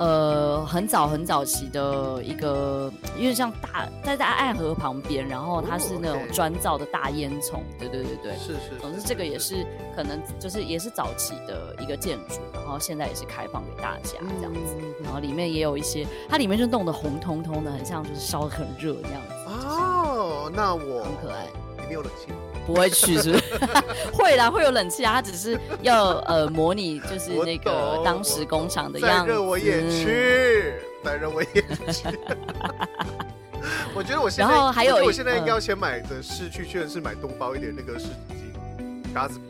[0.00, 19.34] 呃很早很早期的一个，因为像大在在爱河旁边，然后它是那种砖造的大烟囱，对对对对，是是，总之这个也是可能就是也是早期的一个建筑，然后现在也是开放给大家这样子，然后里面也有一些，它里面就弄得红彤彤的，很像就是烧的很热那样子。
[19.46, 21.46] 哦，那我很可爱。
[21.88, 22.38] 没有冷气吗？
[22.72, 23.44] 不会去是不是？
[24.12, 25.14] 会啦，会有冷气啊。
[25.14, 29.28] 他只是要呃模拟，就是那个当时工厂的样子。
[29.28, 31.48] 再热我也去，再热我也
[31.92, 32.08] 去。
[33.94, 38.34] 我觉得我现在，然后还有，我现在应该要先买的是去确实是买多包一点那个湿纸
[38.82, 39.44] 巾，嘎子皮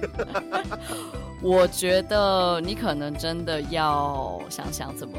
[0.00, 0.64] 的。
[1.42, 5.18] 我觉得你可能真的要想想怎么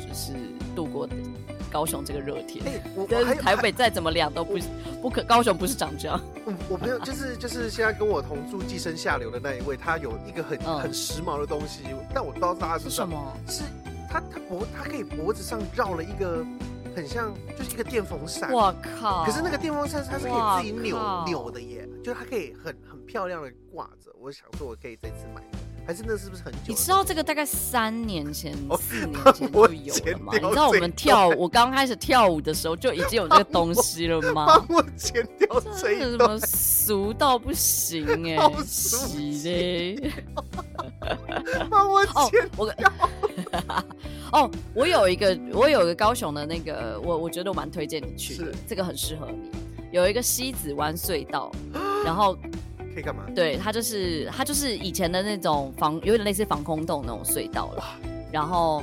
[0.00, 0.32] 就是
[0.74, 1.06] 度过
[1.76, 2.66] 高雄这个热天。
[2.66, 4.56] 哎、欸，我跟台北再怎么凉都不
[5.02, 6.18] 不可，高雄不是长这样。
[6.46, 11.82] 我我朋友就是就是现在跟我同住寄生下流的那一位，他有一个很、嗯、很时髦的东西，
[12.14, 13.36] 但我不知道大家是什么。
[13.46, 13.62] 是
[14.08, 16.42] 他他脖他可以脖子上绕了一个。
[16.96, 18.50] 很像，就是一个电风扇。
[18.50, 19.22] 我靠！
[19.26, 24.10] 可是那个电风扇它是可以自己扭扭的耶，就是它可以很很漂亮的挂着。
[24.18, 25.42] 我想说，我可以这次买，
[25.86, 26.58] 还是那是不是很久？
[26.66, 30.32] 你知道这个大概三年前、四年前 就有了吗？
[30.34, 34.46] 你知道我们跳舞，我刚开始跳舞的时候就已经有这个东西了吗？
[34.68, 40.12] 帮我剪掉这一段，什么俗到不行哎、欸， 洗嘞！
[41.70, 42.92] 帮我剪掉。
[44.32, 49.50] 哦，我有一个，我有一个高雄的那个，我我觉得我蛮推荐你去的，这个很适合你。
[49.92, 51.52] 有一个西子湾隧道，
[52.04, 52.36] 然后
[52.96, 53.24] 可以干嘛？
[53.34, 57.78] 对，它就是它就是以前的那种防，有点类似防空洞那种隧道了。
[57.78, 57.84] 哇
[58.32, 58.82] 然后，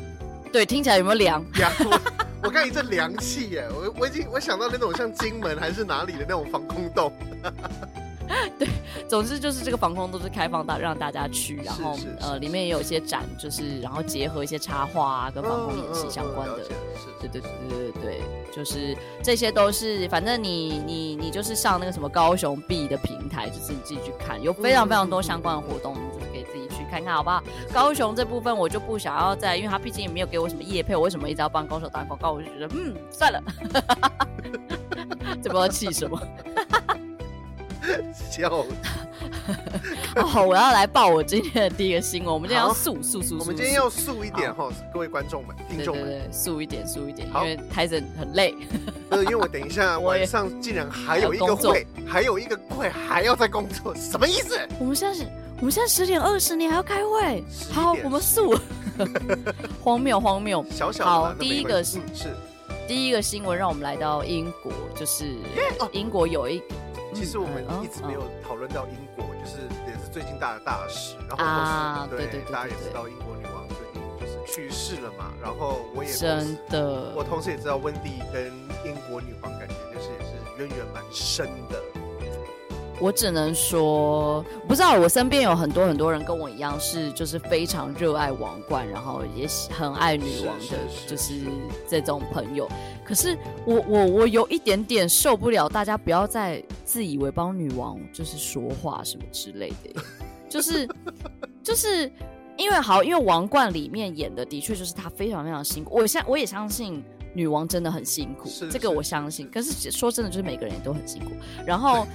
[0.52, 1.43] 对，听起来有没有凉？
[1.56, 1.71] 凉！
[2.43, 7.12] 我看一阵凉气耶，我我已经我想到那种像金门还是哪里的那种防空洞。
[8.58, 8.68] 对，
[9.08, 16.60] 总之就是这个防空都是开放大让大家去，然后呃里面也有一些展，就是然后结合一些插画啊跟防空演习相关的，
[17.20, 27.44] 对对对对对对，就是这些都是，反正你你你就是上那个什么高雄 B 的平台，就是你自己去看，有非常非常多相关的活动，你就是可以自己去看看，好不好？
[27.74, 32.32] 高雄这部分我就不想要再，因为他毕竟也没有给我什么业配，我为什么一直要帮高手打广告？
[32.32, 33.44] 我就觉得嗯算了，
[35.42, 36.20] 这不知道气什么。
[38.30, 38.50] 笑
[40.15, 40.43] 哦！
[40.46, 42.34] 我要来报我今天的第一个新闻。
[42.34, 48.56] 我们今天要素素素，我们今天要素一点哈，各位观众们、听众们，素一点，素一点，因为台子很累。
[49.10, 54.58] 呃，因为我等一下晚上竟然还有一个会，还有一个会还要在工作，什么意思？
[54.80, 55.28] 我们现在是，
[55.60, 57.43] 我们现在十点二十，你还要开会？
[57.72, 58.58] 好，我们素。
[59.84, 60.65] 荒谬，荒谬。
[60.72, 62.34] 小小好，第一个是是
[62.88, 65.26] 第一个新闻，让我们来到英国，就是
[65.91, 66.62] 英国有一。
[67.13, 71.15] 其实我们一直没有讨论到英国，就是也是最近大的大事。
[71.30, 75.32] 然后啊，对对，大家也知道英国女王最近就是去世了嘛。
[75.41, 78.47] 然后我也真的，我同时也知道温蒂跟
[78.86, 81.80] 英国女王感觉就是也是渊源蛮深的。
[82.99, 91.41] 我只能说，不知道我身边有很多很多人跟我一样是就是非常热爱王冠，然后也很爱女王的，就是
[91.89, 92.69] 这种朋友。
[93.06, 100.02] 可是我我我有一点点受不了，大家不要再自以为帮女王就是说话什么之类的，
[100.50, 100.88] 就是
[101.62, 102.12] 就是
[102.58, 109.50] 因为好，因为王冠里面演的的确就是她非常非常辛苦，我相我也相信女王真的很辛苦，这个我相信。
[109.52, 111.32] 可是说真的，就是每个人也都很辛苦。
[111.66, 112.06] 然后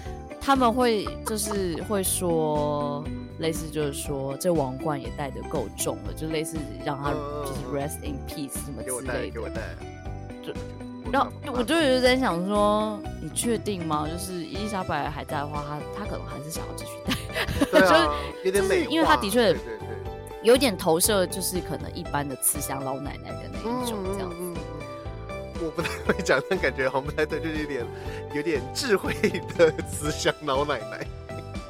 [0.40, 3.04] 他们会就是会说
[3.40, 9.40] 类似就是说这王冠也戴得够重了，就类似让他就是 rest in peace 什么之类的。
[11.10, 14.06] 然后我就有在想说，你确定吗？
[14.10, 17.14] 就是伊丽莎白还在的话，他他可能还是想要继续戴。
[17.70, 19.56] 对啊， 有点美，因为她的确
[20.42, 24.36] 有点投射，就是可能一般的慈祥老奶奶的那一种这样子。
[25.60, 27.86] 我不太会讲，但感觉好像不太对，就是有点
[28.34, 29.14] 有点智慧
[29.56, 31.06] 的慈祥老奶奶。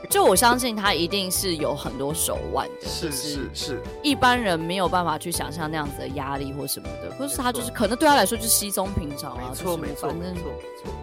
[0.08, 7.10] 就我相信他一定是有很多手腕的，是是是，一般人没有办法去想象那样子的压力或什么的。
[7.18, 10.34] 可是他就是可能对他来说就是稀松平常啊，没错没错，反正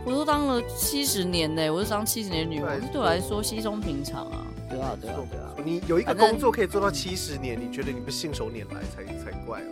[0.05, 4.45] 我都当了七十年呢，我都当七十年女王，对我来说稀松平常啊。
[4.67, 9.67] 对啊对啊对啊，你有一个工作可以做到七十年，你觉得你不信手拈来才才怪了。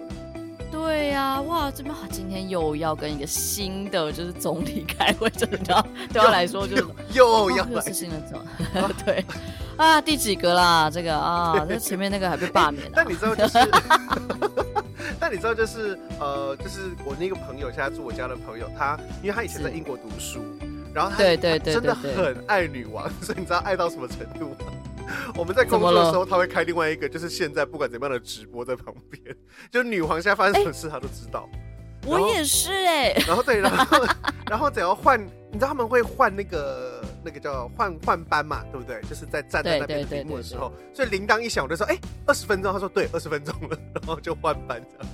[0.73, 6.83] 对呀、啊，哇，这边好，今天又要跟一个新的就是总理开会，真的，你知道，对他来说就是
[7.13, 8.41] 又要来、哦、是新的总，
[9.05, 9.23] 对，
[9.77, 10.89] 啊，第几个啦？
[10.89, 12.91] 这个啊，那前面那个还被罢免了。
[12.98, 13.60] 但你知道就是，
[15.19, 20.43] 但你知道就是呃，就是我那个朋友，现在住我家的朋友，他因为他以前在英国读书，
[20.91, 24.71] 然后他对对对，真的很爱女王，所以你知道爱到什么程度吗？
[25.35, 29.35] 我们在工作的时候，他会开另外一个，就是现在不管怎么样的直播在旁边，
[29.71, 31.49] 就女皇现在发生什么事，他都知道。
[32.06, 33.13] 我也是哎。
[33.25, 34.06] 然后对，然后
[34.49, 35.19] 然后只要换，
[35.51, 38.99] 你知道他们会换那个那个叫换换班嘛，对不对？
[39.10, 42.73] 就是在站在那边屏幕的时候，所以铃铛一响，我就说哎，二十分钟。
[42.73, 45.13] 他说对，二十分钟了， 然后就换班这样。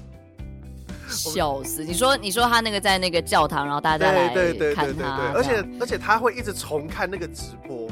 [1.09, 1.83] 笑死！
[1.83, 7.89] 你说你说他那个在那个教堂，然后大家对对对对对，而且而且他会一直重看那个直播，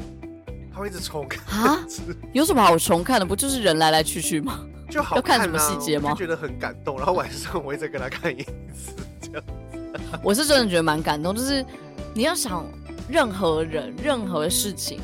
[0.78, 1.84] 他会一直重看啊？
[2.32, 3.26] 有什么好重看的？
[3.26, 4.60] 不就是人来来去去吗？
[4.88, 6.10] 就好要看什么细节吗？
[6.10, 10.08] 就觉得很感动，然后晚上我会再跟他看一次，这样子。
[10.22, 11.66] 我是真的觉得蛮感动，就是
[12.14, 12.64] 你要想
[13.08, 15.00] 任何人、任何事情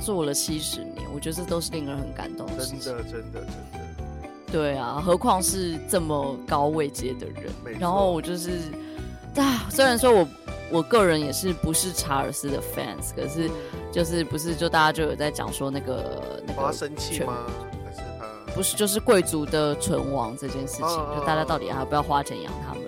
[0.00, 2.80] 做了七十年，我觉得这都是令人很感动的事情。
[2.80, 3.46] 真的，真的，真的。
[4.50, 7.78] 对啊，何况是这么高位阶的人。
[7.78, 8.52] 然后我就是，
[9.36, 10.26] 啊，虽然说我
[10.70, 13.50] 我个人也是不是查尔斯的 fans，可是
[13.90, 17.34] 就是不是就大家就有在讲说那个那个生气吗？
[17.84, 22.82] 还是他不是就是贵族的存亡这件事情，啊、就大家到底还要不要花钱养他们？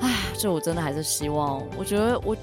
[0.00, 2.36] 唉，这我真的还是希望，我觉得我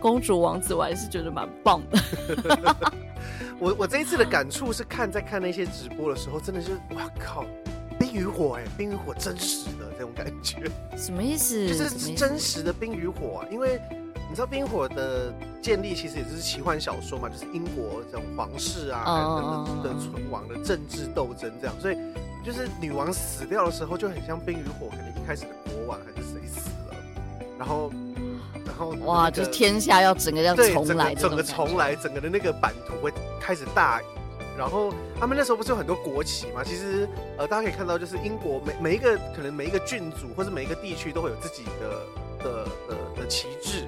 [0.00, 2.92] 公主王子我还是觉得蛮棒的。
[3.58, 7.72] 我我这一次的感触是看在看那些直播的时候，真的是哇靠，冰
[8.16, 10.62] 与火哎，冰与火真实的这种感觉，
[10.96, 11.66] 什么意思？
[11.68, 13.80] 就是真实的冰与火啊，因为
[14.28, 21.96] 你知道冰火的建立其实也就是奇幻小说嘛，就是英国这种皇室啊等等的存亡的政治斗争这样，所以
[22.44, 26.94] 就是女王死掉的时候就很像冰与火，可能一开始的国王还是谁死了，
[27.58, 27.92] 然后。
[28.66, 33.10] 然后、哇，就是天下要整个要重来，整个重来，整个的那个版图会
[33.40, 34.04] 开始大移。
[34.56, 36.64] 然后他们那时候不是有很多国旗嘛？
[36.64, 43.84] 其实呃，大家可以看到，就是英国每每一个可能每一个郡主或者每一个地区都会有自己的的的的旗帜，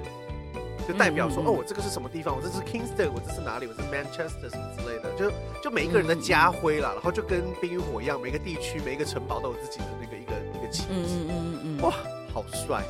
[0.87, 2.35] 就代表说、嗯、哦，我这个是什么地方？
[2.35, 3.67] 我这是 Kingston，我这是哪里？
[3.67, 5.31] 我是 Manchester 什么之类的，就
[5.63, 6.89] 就每一个人的家徽啦。
[6.91, 10.87] 嗯、然后就跟冰与火一样，每个地区每一个城堡都有自己的那个一个一个旗帜。
[10.91, 11.93] 嗯嗯嗯嗯，哇，
[12.33, 12.83] 好帅！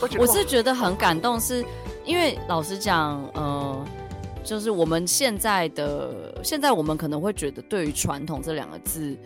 [0.18, 1.64] 我是觉得很感动，是
[2.04, 3.84] 因为老实讲，呃，
[4.46, 9.18] 就是我们现在的现在，我们可能会觉得，对于传统这两个字，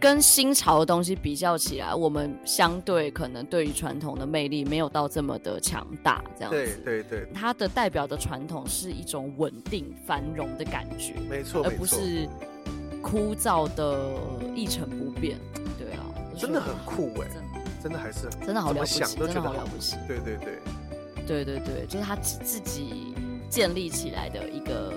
[0.00, 6.80] 跟新潮的东西比较起来，我们相对可能对于传统的魅力没有到这么的强大，这样子。
[6.84, 12.28] 对对对，它的代表的传统是一种稳定繁荣的感觉，没错，而不是
[13.00, 14.12] 枯燥的
[14.56, 15.38] 一成不变。
[15.78, 16.02] 对啊，
[16.36, 17.40] 真的很酷哎、欸。
[17.80, 19.94] 真的还是真的好了不起，真的好了不起。
[20.08, 20.58] 对对对，
[21.24, 23.14] 对对对，就是他自己
[23.56, 24.92] 建立起来的一个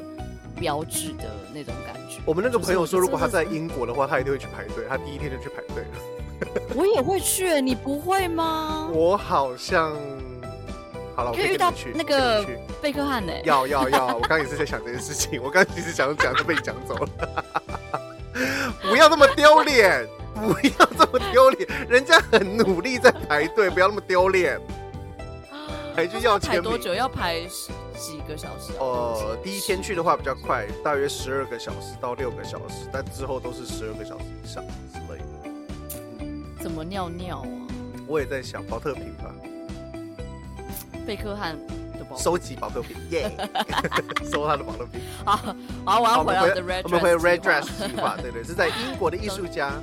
[0.60, 2.20] 标志的那种感觉。
[2.26, 4.84] 我们那个朋友说，如果他在英国的话，他一定会去排队。
[4.89, 6.60] 他第一天就去排队了。
[6.76, 8.89] 我也会去，你不会吗？
[8.91, 9.95] 我好像
[11.16, 12.45] 好了，我可以遇到那个
[12.82, 13.32] 贝克汉呢。
[13.45, 14.07] 要要要！
[14.20, 17.10] 我刚刚也是在想这件事情，我刚刚其实想讲，就被你讲走了。
[18.84, 20.05] 不要那么丢脸。
[20.36, 24.60] 不要这么丢脸，人家很努力在排队，不要那么丢脸。
[25.95, 26.93] 还去要排多久？
[26.93, 27.41] 要排
[28.00, 28.72] 几个小时？
[28.80, 35.26] 哦、呃，第一天去的话比较快，大约十二个小时到六个小时，但之后都是十二个小时以上之类的。
[36.22, 37.47] 嗯、怎么尿尿啊？
[38.08, 39.36] 我也在想，保特瓶吧。
[41.06, 41.58] 贝克汉
[41.93, 44.26] 的收集保特瓶，耶、yeah!
[44.32, 45.02] 收他的保特瓶。
[45.26, 45.38] 好，
[45.86, 49.74] 好，我要回到 The Red，我们回 Red Dress 计划，对对，是在英国的艺术家。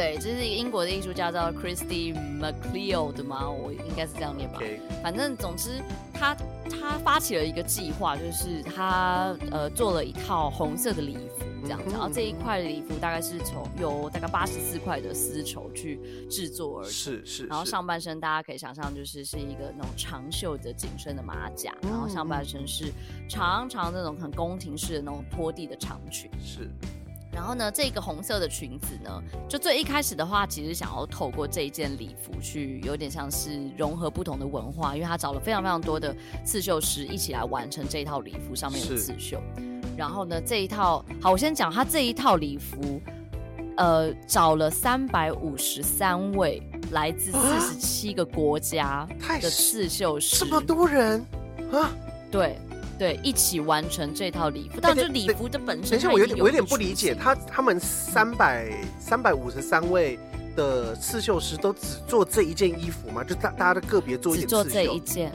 [0.00, 3.50] 对，这是一个英国的艺术家，叫 Christy McLeod 吗？
[3.50, 4.58] 我应该是这样念吧。
[5.02, 5.78] 反正总之，
[6.14, 6.34] 他
[6.70, 11.90] 他发起了一个计划，就是他呃做了一套红色的礼服，这样子。
[11.90, 16.90] 然后这一块礼服大概是从有大概八十四块的丝绸去制作而成。
[16.90, 17.46] 是是。
[17.46, 22.90] 然后上半身大家可以想象，就是是一个那种长袖的紧身的马甲，然后上半身是
[23.28, 26.30] 长长那种很宫廷式的那种拖地的长裙。
[26.42, 26.70] 是。
[27.32, 36.14] 然后呢，这个红色的裙子呢，就最一开始的话，其实想要透过这一件礼服去，有点像是融合不同的文化，因为他找了非常非常多的
[36.44, 39.40] 刺绣师一起来完成这一套礼服上面的刺绣。
[39.96, 43.00] 然后呢，这一套，好，我先讲他这一套礼服，
[43.76, 46.60] 呃，找了三百五十三位
[46.90, 49.08] 来自四十七个国家
[49.40, 51.24] 的刺绣师，这么多人
[51.72, 51.90] 啊？
[52.30, 52.58] 对。
[53.00, 60.18] 对，一起完成这套礼服，但是礼服的本身，等一下，我有点，我有点不理解，他他们三百三百五十三位
[60.54, 63.24] 的刺绣师都只做这一件衣服吗？
[63.24, 65.32] 就大大家的个别做一件刺绣，只做这一件。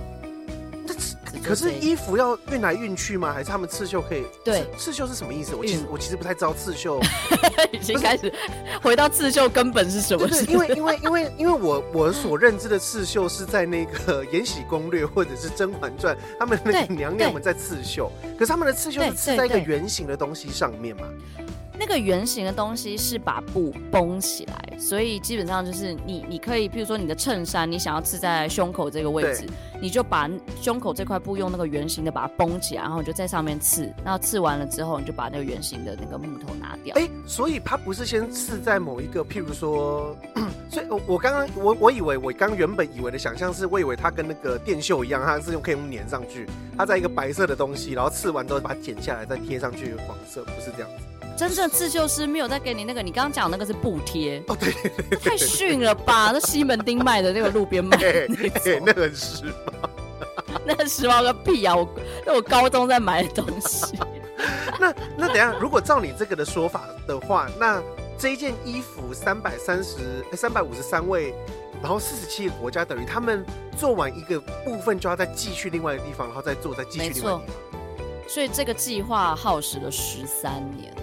[1.43, 3.31] 可是衣服要运来运去吗？
[3.31, 4.23] 还是他们刺绣可以？
[4.43, 5.53] 对，刺绣是什么意思？
[5.55, 6.99] 我其实我其实不太知道刺绣。
[7.71, 8.33] 已经开始
[8.81, 10.27] 回到刺绣根本是什么？
[10.47, 21.03] 因为因为因为因为我我所认知的刺绣是在那个《延禧攻略》或者是《甄嬛传》，他们那个娘娘们在刺绣，可是他们的刺绣是刺在一个圆形的东西上面嘛？
[21.79, 29.45] 那个圆形的东西是把布绷起来，所以基本上就是你，你可以，譬如说你的衬衫，你想要刺在胸口这个位置，
[29.81, 30.29] 你就把
[30.61, 33.91] 胸口这块布用那个圆形的把它绷起来，然后你就在上面刺。
[34.03, 36.95] 那刺完了之后，你就把那个圆形的那个木头拿掉。
[36.95, 40.15] 哎，所以它不是先刺在某一个，譬如说。
[40.67, 51.05] 所以，我我刚刚我我以为我刚原本以为的想象是，我以为它跟那个电绣一样，它是用可以用粘上去，它在一个白色的东西，然后刺完之后把它剪下来再贴上去黄色，不是这样子。
[51.37, 54.71] 真正刺绣师没有在给你那个，你刚刚讲那个是布贴哦，对，
[55.17, 56.31] 太逊了吧？
[56.33, 59.53] 那西门町卖的那个路边卖的那种，那个很时髦，
[60.65, 61.75] 那个时髦个屁啊！
[61.75, 61.89] 我
[62.25, 63.97] 那我高中在买的东西。
[64.79, 67.81] 那那等下，如果照你这个的说法的话，那
[68.17, 71.33] 这一件衣服三百三十三百五十三位，
[71.81, 73.45] 然后四十七个国家，等于他们
[73.77, 77.77] 做完一个部分就要再寄去另外一个地方，然后再做再继续另外一个地方。
[78.27, 80.93] 所以这个计划耗时了十三年。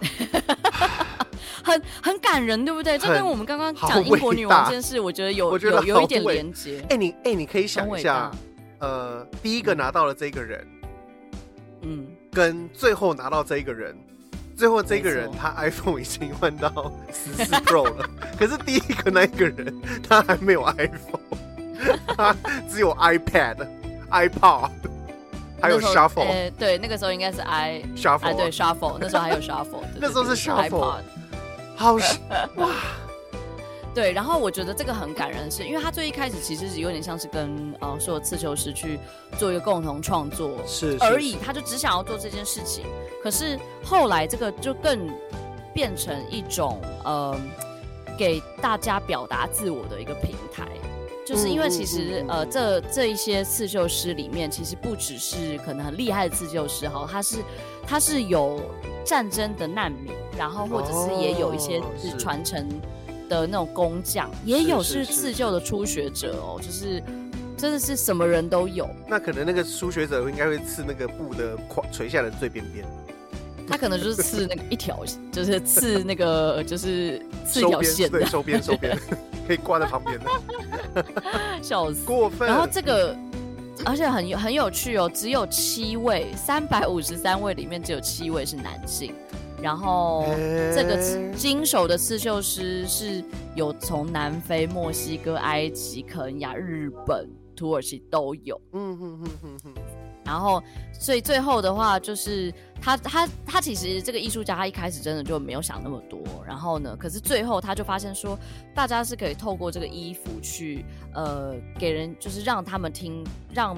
[1.62, 2.98] 很很感人，对不对？
[2.98, 6.84] 这跟我们刚刚讲英国女王这件事，我觉得有我觉得有，有一点连接。
[6.88, 8.30] 哎，你哎，你可以想一下，
[8.78, 10.66] 呃，第一个拿到了这个人，
[11.82, 13.94] 嗯，跟最后拿到这个人，
[14.56, 17.54] 最后这个人他 iPhone 已经换到十四。
[17.56, 21.20] Pro 了， 可是第一个那个人他还没有 iPhone，
[22.16, 22.34] 他
[22.68, 23.66] 只有 iPad、
[24.10, 24.70] iPod。
[25.60, 30.94] 还有 shuffle，欸、对，那个时候应该是 i shuffle，、啊、对 shuffle，那时候还有 shuffle， 那时候是 shuffle，
[31.76, 31.94] 好
[32.56, 32.68] 哇，
[33.94, 38.98] 对，然后我觉得这个很感人的是，因为他最一开始其实是有点像是跟呃所有刺绣师去
[39.36, 42.84] 做一个共同创作是而已，他就只想要做这件事情，
[43.22, 45.08] 可是后来这个就更
[45.74, 47.36] 变成一种呃
[48.18, 50.66] 给大家表达自我的一个平台。
[51.30, 57.36] 就是因为其实呃，这这一些刺绣师里面，其实不只是可能很厉害的刺绣师哈，他是
[57.86, 58.60] 他是有
[59.04, 62.18] 战争的难民，然后或者是也有一些是。
[62.18, 62.68] 传承
[63.28, 67.00] 的那种工匠，也有是刺绣的初学者哦，就是
[67.56, 68.90] 真的是什么人都有。
[69.08, 72.84] 那可能那个初学者应该会刺那个布的框垂下的最边边，
[73.70, 78.98] 他可能就是刺那个一条，就是刺那个就是刺一条线，对，收边收边。
[79.46, 81.04] 可以挂在旁边的，
[81.62, 82.48] 笑死，过分。
[82.48, 83.16] 然后这个，
[83.84, 89.14] 而且很有很有趣哦，只有七位，三百五十三位里面只有七位是男性。
[89.62, 90.24] 然后
[90.74, 90.96] 这个
[91.36, 93.22] 金手的刺绣师是
[93.54, 98.58] 有从南非、墨西哥、埃及、肯亚、日本、土耳其都有。
[98.72, 99.74] 嗯哼哼哼哼。
[100.24, 100.62] 然后，
[100.92, 106.20] 所以最后的话就是他他他其实这个艺术家他一开始真的就没有想那么多。
[106.46, 108.38] 然后呢，可是最后他就发现说，
[108.74, 113.76] 大家是可以透过这个衣服去呃给人，就是让他们听，让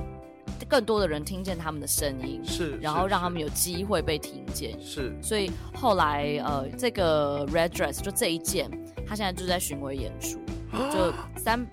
[0.69, 5.17] 更多的人听见他们的声音，是，然后让他们有机会被听见，是。
[5.23, 8.71] 所以后来呃这个 Red Dress 就这一件，
[9.07, 10.39] 他现在就在巡回演出，
[10.93, 11.67] 就三。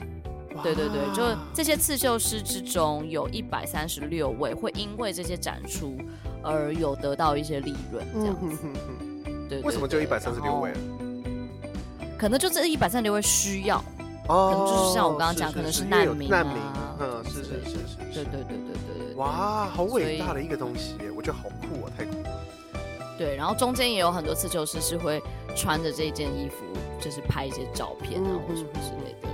[0.64, 5.98] 对对对，就这些刺绣师之中，有一百三十六位会因为这些展出
[6.44, 8.58] 而有得到一些利润，这样子。
[9.50, 10.72] 对，为什么就一百三十六位？
[12.18, 13.84] 可能就这一百三十六位需要，
[14.28, 16.98] 可能就是像我刚刚讲，可能是难民啊。
[17.00, 17.98] 嗯，是是是是。
[18.14, 19.16] 对对对对对对。
[19.16, 22.30] 哇，好伟大的一个东西，我觉得好酷啊，太酷了。
[23.18, 25.22] 对，然后中间也有很多刺绣师是会
[25.56, 26.66] 穿着这件衣服，
[27.02, 29.28] 就是拍一些照片啊，或什么之类的。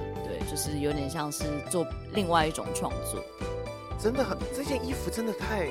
[0.50, 3.24] 就是有点像是做另外一种创作，
[4.00, 5.68] 真的很，这件衣服真的太，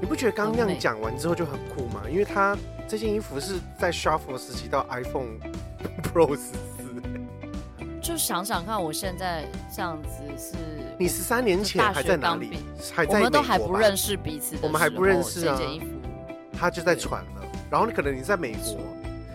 [0.00, 2.02] 你不觉得刚刚那样讲完之后就很酷吗？
[2.08, 2.56] 因为它
[2.86, 5.38] 这件衣服是在 Shuffle 时期到 iPhone
[6.02, 7.02] Pro 十四，
[8.00, 9.44] 就想想看，我现在
[9.74, 10.56] 这样子是，
[10.98, 12.58] 你十三年前还在哪里？
[12.94, 15.56] 还在我们都还不认识彼此的，我们还不认识啊。
[15.58, 15.86] 这件衣服，
[16.58, 18.78] 他就在传了，然后你可能你在美国，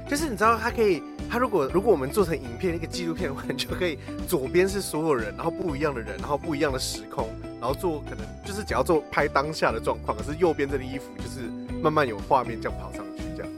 [0.09, 1.01] 就是你知道他可以。
[1.29, 3.97] 他如果如果我们做成影片一个纪录片的话，你就可以
[4.27, 7.27] 左边是所有人，然后不一样的人，然后不一样的时空，
[7.59, 11.49] 然后做可能就是只要做拍当下的状况，可是右边这个衣服就是
[11.81, 13.51] 慢慢有画面这样跑上去，这样。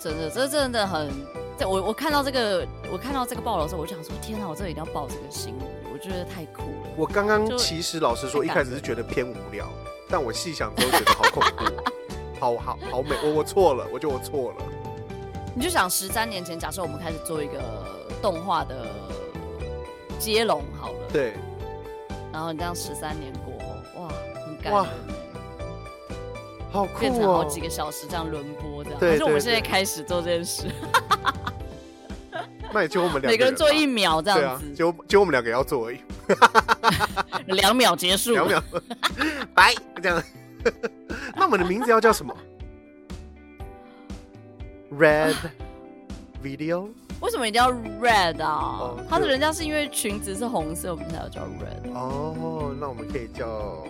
[0.00, 1.10] 真的，这真的很，
[1.58, 6.88] 在我我看到这个我看到这个报道的时候，我就想说天哪，我这里一定要报这个新闻，我觉得太酷了。
[6.96, 9.68] 我刚刚其实老实说，一开始是觉得偏无聊，
[10.08, 11.64] 但我细想之后觉得好恐怖，
[12.40, 14.64] 好 好好美，我我错了，我觉得我错了。
[15.54, 17.60] 你就想十三年前，假设我们开始做一个
[18.20, 18.86] 动画的
[20.18, 21.34] 接龙好了，对。
[22.32, 24.08] 然后你这样十三年过后，哇，
[24.44, 24.86] 很感人，哇，
[26.72, 28.98] 好酷哦，变成好几个小时这样轮播这样。
[28.98, 30.64] 对，可是我们现在开始做这件事。
[32.72, 36.00] 那也就我们两个，每个人做一秒这样子，就就我们两个要做而已。
[37.54, 38.60] 两秒结束，两秒，
[39.54, 40.20] 拜这样。
[41.36, 42.36] 那我们的名字要叫什么
[44.98, 45.34] ？Red
[46.42, 46.88] video？
[47.20, 48.94] 为什么一定要 red 啊？
[49.08, 51.92] 他的人家是因为裙子是红色，我们才要叫 red。
[51.94, 53.82] 哦，那我们可以叫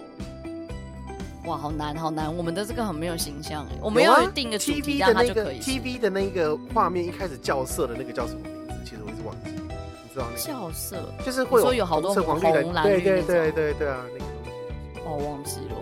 [1.47, 8.75] 哇，好难好难，我们的这个很没有形象哎，我们要定个 TV 的那个 TV 的那个画面一开始校色的那个叫什么名字？
[8.85, 12.41] 其实我一直忘记，你知道那个校色就是会有说有好多红
[12.73, 15.01] 蓝绿，对对对对对啊，那个东西。
[15.05, 15.75] 哦，忘记了，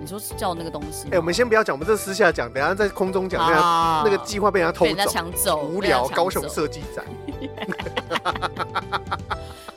[0.00, 1.08] 你说是叫那个东西？
[1.10, 6.08] 哎，我们先不要讲，我们这私下讲，等下在空中讲，那那个计划被人家偷走，抢走，无聊。
[6.08, 7.04] 高雄设计展。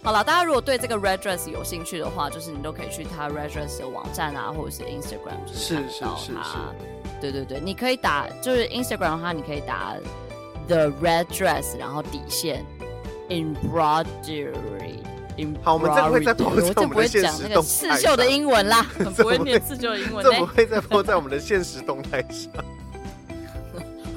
[0.02, 6.74] 好了，大家如果对这个 Red Dress 有兴趣的话，就是你都可以去他 Red Dress 的网站啊，或者是 Instagram，就是看到他。
[7.20, 9.95] 对对对，你可以打，就是 Instagram 的话，你可以打
[10.68, 12.66] The Red Dress，然后底线
[13.28, 15.04] Embroidery。
[15.62, 17.64] 好，我们这 不会再播在我们的现实动态上。
[17.64, 18.86] 刺绣的英文啦，
[19.16, 20.24] 不会念刺绣的英文。
[20.24, 22.52] 这不会再播在我们的现实动态上。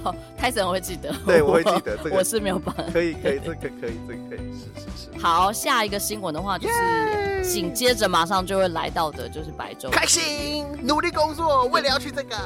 [0.03, 2.83] 好，泰森我会记得，对，我会记得这个，我是没有办法。
[2.93, 5.19] 可以，可以，这个可以，这个可以，是是是。
[5.21, 9.91] 好，下一个新闻的话，就是紧接着马上就会来到的，就是白昼。
[9.91, 12.37] 开心，努力工作，为了要去这个。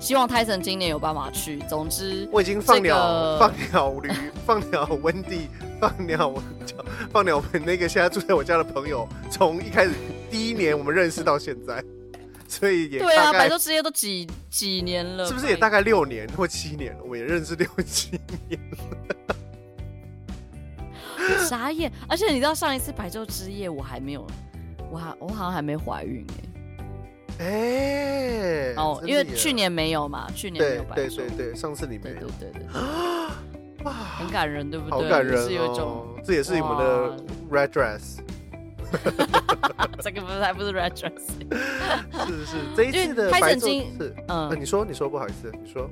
[0.00, 1.58] 希望泰森今年有办法去。
[1.68, 4.10] 总之，我已经放鸟， 放鸟驴，
[4.46, 5.48] 放鸟温蒂，
[5.78, 6.34] 放鸟
[7.12, 9.92] 放鸟我们那个现在住在我家的朋友，从一开始
[10.30, 11.84] 第一年我们认识到现在。
[12.48, 17.04] 所以也对啊，白昼之夜都几几年了，是不是也大概六年或七年了？
[17.04, 19.36] 我也认识六七年了，
[21.46, 21.92] 傻眼！
[22.08, 24.26] 而且你知道上一次白昼之夜我还没有，
[24.90, 26.49] 我还我好像还没怀孕哎、欸，
[27.40, 32.10] 哎哦，因为去年没有嘛，去年没有白昼，对对对，上次你没。
[32.10, 34.90] 有，对对对，对， 哇，很感人，对不对？
[34.90, 37.16] 好感人哦，这也是你们的
[37.50, 38.18] red dress。
[40.02, 41.12] 这个不是还不是 red dress，
[42.26, 45.88] 是是这一次的白昼是嗯、呃，你说你说不好意思，你说，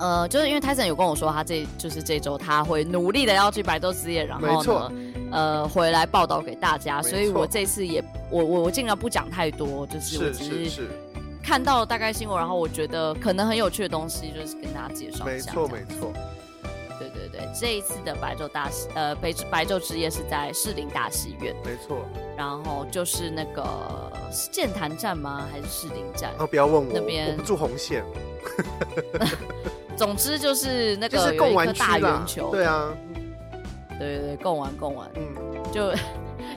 [0.00, 4.92] 呃，就是因为泰森有跟我说，他这就是这周他会努力的要去白昼之夜，然后呢，
[5.36, 10.88] 呃，回来报道给大家，所以我这次也我我我尽量不讲太多，就是我只是
[11.44, 16.10] 看到大概新闻，然后我觉得可能很有趣的东西，就是跟大家介绍一下，没错没错。
[16.98, 21.98] 对对对，这一次的白昼大戏，呃，白白昼之夜是在士林大戏院，没错。
[22.34, 23.62] 然后就是那个
[24.32, 25.46] 是剑潭站吗？
[25.52, 26.32] 还是士林站？
[26.38, 28.02] 哦，不要问我，那边我不住红线。
[29.98, 32.90] 总之就是那个有一颗大圆球，对啊，
[33.98, 35.92] 对对对，贡丸贡丸，嗯，就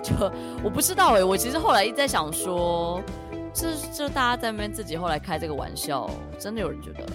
[0.04, 0.32] 就
[0.64, 3.02] 我不知道哎，我其实后来一直在想说，
[3.54, 7.06] 是就大家在那边自己后来开这个玩笑，真的有人觉得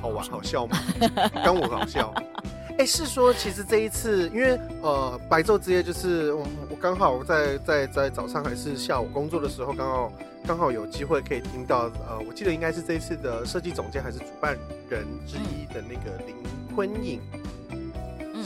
[0.00, 0.78] 好玩好笑吗？
[1.44, 2.12] 跟我搞笑。
[2.78, 10.12] 哎，是说其实这一次，因为呃，白昼之夜就是我我刚好在在在早上还是下午工作的时候，刚好
[10.46, 14.58] 刚好有机会可以听到，呃，我记得应该是这一次的设计总监还是主办
[14.90, 16.36] 人之一的那个林
[16.74, 17.18] 坤颖，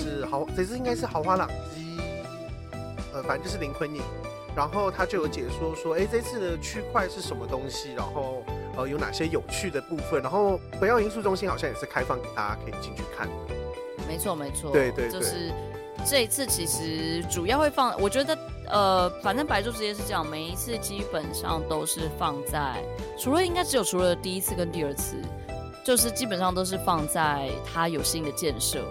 [0.00, 1.98] 是豪，这次应该是豪华朗基，
[3.12, 4.00] 呃，反正就是林坤颖，
[4.56, 8.42] 然后他就有解说说，哎，这次的区块是什么东西，然后
[8.76, 13.26] 呃有哪些有趣的部分，然后北艺艺术中心好像也是开放给大家可以进去看。
[13.28, 13.32] 的。
[14.08, 15.52] 没错，没错，对对，就是
[16.04, 18.36] 这一次其实主要会放，我觉得
[18.66, 22.82] 呃，反正白昼之夜是这样，每一次基本上都是放在，
[23.16, 25.14] 除了应该只有除了第一次跟第二次，
[25.84, 28.82] 就是基本上都是放在他有新的建设，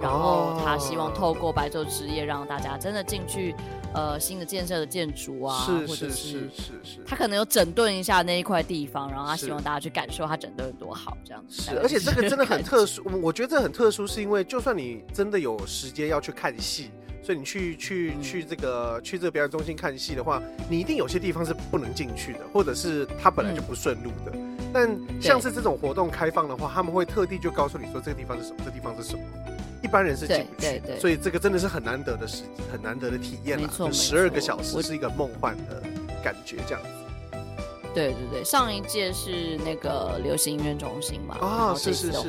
[0.00, 3.54] 然后他希望透过白昼之夜让大家真的进去。
[3.92, 11.60] 呃，新的建设的建筑啊，是或者是是是是，他可能有整顿一下那一块地方，然后他希望大家去感受他整顿有多好，这样子。
[11.60, 24.30] 是，而且这个真的很特殊，我觉得这很特殊，是因为就算你真的有时间要去看戏，所以你去去去这个去这个表演中心看戏的话，你一定有些地方是不能进去的，或者是它本来就不顺路的。
[24.72, 24.88] 但
[25.20, 29.24] 像是这种活动开放的话，他们会特地就告诉你说这个地方是什么，这个地方是什么。
[29.82, 33.68] 一般人是进不去的，所以这个真的是很难得的时，很难得的体验了。
[33.68, 35.82] 就十二个小时是一个梦幻的
[36.22, 36.88] 感觉，这样子。
[37.92, 42.28] 对对对，上一届是那个流行音乐中心嘛，啊，是是是。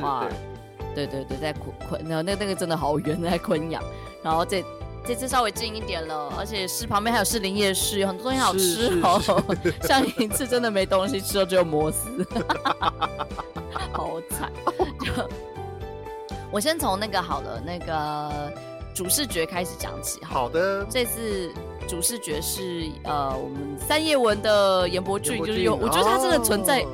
[0.94, 3.82] 对对对，在昆昆，那那那个真的好远，在昆阳。
[4.22, 4.64] 然后这
[5.06, 9.44] 这次稍微近一点了，而且是旁边还有士林夜市，有很多东西好吃哦。
[9.86, 12.26] 上一次真的没东西吃，只有摩斯，
[13.92, 14.50] 好惨。
[15.00, 15.12] 就。
[16.52, 18.52] 我先从那个好了，那个
[18.94, 20.22] 主视觉开始讲起。
[20.22, 21.50] 好的，这次
[21.88, 26.84] 主视觉是呃，我们三叶文的严伯俊，就是有，我觉得他真的存在，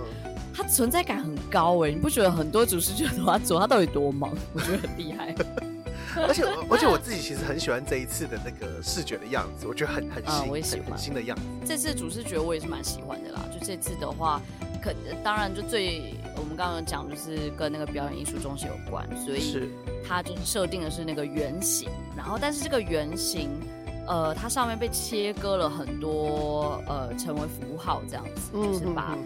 [0.55, 4.31] 他存在感很高哎，你不觉得很多主视觉都他做，他到底多忙？
[4.55, 5.35] 我觉得很厉害。
[6.17, 11.43] 而且而且我自己其实很喜欢这一次的那个视觉的样子，我觉得很很新，嗯、我也喜欢新的样子。
[11.67, 14.41] 这次主视觉我也是蛮喜欢的啦，就这次的话。
[14.83, 19.69] 可当然，就最我们刚刚讲，就是跟那个表演艺术中心有关，所以
[20.07, 21.89] 它就是设定的是那个圆形。
[22.17, 23.51] 然后，但是这个圆形，
[24.07, 29.17] 呃，它上面被切割了很多，呃，成为符号这样子，嗯、就是把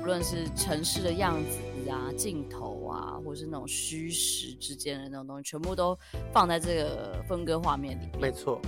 [0.00, 5.98] 无论是城市的样子啊、镜头啊，或者是那种虚实之间的那种东西，全部都
[6.32, 8.20] 放在这个分割画面里面。
[8.20, 8.60] 没错，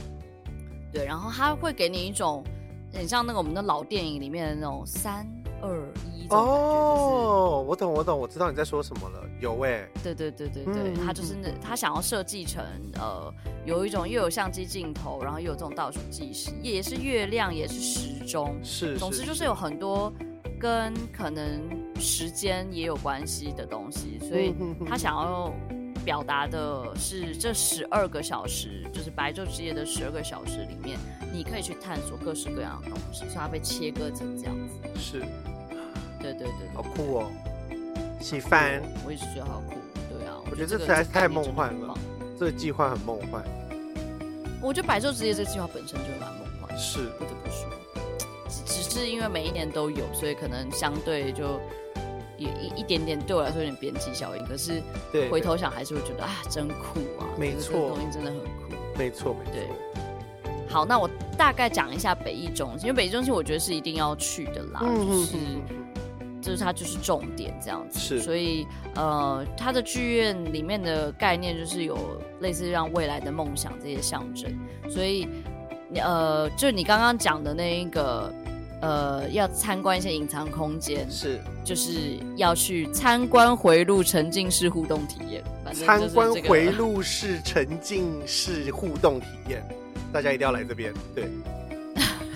[0.93, 2.45] 对，然后它会给你一种
[2.93, 5.27] 很像那个我们的老电影里面的那种三
[5.61, 9.21] 二一哦，我懂，我懂，我知道你在说什么了。
[9.41, 12.65] 有哎、欸，对对对对对，他、嗯、就是那他想要设计成
[12.95, 13.33] 呃，
[13.67, 20.13] 有一种又有相机镜头，然后又有这种倒数计时，也是月亮，也是时钟，是，总之就是有很多
[20.59, 21.61] 跟可能
[22.01, 24.55] 时间也有关系的东西，所以
[24.87, 25.53] 他想要
[26.05, 30.99] 表达的是这十二个小时，就是白昼之夜的十二个小时里面，
[31.33, 35.23] 你可以去探索各式各样的东西，所以它被切割成这样子，是，
[36.33, 37.31] 对对对，好酷哦。
[38.21, 39.75] 喜欢，我也是觉得好酷，
[40.09, 41.95] 对啊，我觉得这实在是太梦幻了，
[42.39, 43.45] 这个计划很梦幻。
[44.63, 47.69] 我觉得百兽之夜这个计划本身就蛮梦幻，是不得不说，
[48.49, 51.61] 只是因为每一年都有，所以可能相对就
[52.39, 54.43] 一一一点点对我来说有点边际效应。
[54.47, 54.83] 可是
[55.31, 59.53] 回头想还是会觉得啊，真酷啊，没错，这个东西真的很酷，没错，没错。
[59.53, 59.69] 对，
[60.67, 65.37] 好，那我大概讲一下北艺中心，因为北艺中心我觉得是一定要去的啦，就是。
[66.45, 71.97] 就是它就是重点这样子，是，所以呃，它的剧院里面的概念就是有
[72.41, 74.53] 类似让未来的梦想这些象征，
[74.91, 75.27] 所以
[75.95, 78.31] 呃，就你刚刚讲的那一个
[78.83, 85.43] 呃，要参观一些隐藏空间，是，就是要去参观回路沉浸式互动体验，
[85.73, 89.67] 参观回路式沉浸式互动体验，
[90.13, 91.25] 大家一定要来这边，对。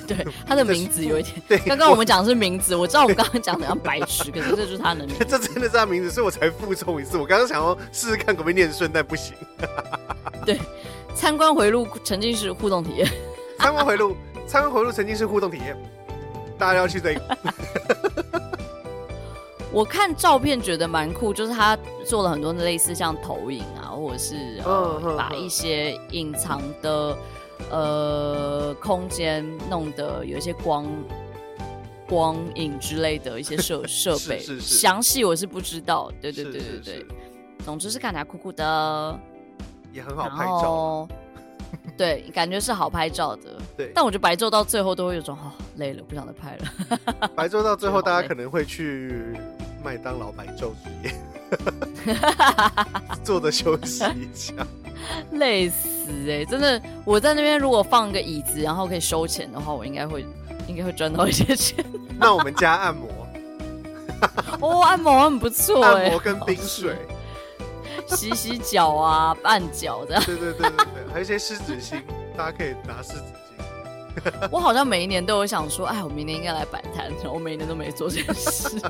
[0.09, 1.35] 对， 他的名字有一点。
[1.47, 5.25] 对，刚刚我们讲的是名字，我，知道我们刚刚讲的像白痴，可是这就是他的名字。
[5.29, 7.19] 这真的是他名字，所以我才复诵一次。
[7.19, 9.35] 我刚刚想要试试看可不可以念顺，但不行。
[10.47, 10.59] 对，
[11.15, 13.07] 参观回路沉浸式互动体验。
[13.59, 15.77] 参观回路，参观回路沉浸式互动体验，
[16.59, 17.21] 大家要去这个。
[19.71, 24.35] 我看照片觉得蛮酷，就是他做了很多类似像投影啊，或者是
[24.65, 27.15] 呃把一些隐藏的。
[27.71, 30.87] 呃，空间弄得有一些光、
[32.09, 36.11] 光影之类的一些设设备，详细我是不知道。
[36.21, 37.07] 对对对对对，是是是，
[37.64, 39.21] 总之是看起来酷酷的，
[39.93, 41.09] 也很好拍照。
[41.97, 43.59] 对，感觉是好拍照的。
[43.77, 47.29] 对，但我觉得白昼到最后都会有种哦，累了，不想再拍了。
[47.35, 49.37] 白昼到最后，大家可能会去
[49.85, 51.12] 麦当劳白昼之夜，
[53.23, 54.55] 坐着休息一下。
[55.32, 55.86] 累死
[56.26, 56.46] 哎、欸！
[56.46, 60.24] 真的，我在那边如果放个椅子，然后可以收钱的话，我应该会，
[60.66, 61.84] 应该会赚到一些钱。
[62.18, 63.09] 那我们加按摩，
[64.61, 66.96] 哦，按摩很不错哎、欸，按摩跟冰水，
[68.09, 70.20] 洗洗脚啊，按脚的。
[70.20, 72.01] 对对对对对，还有一些湿纸巾，
[72.36, 74.49] 大家可以拿湿纸巾。
[74.51, 78.80] 我好像每一年都有想说，哎，我明年应该来摆摊，然后我每一年都没做这件事。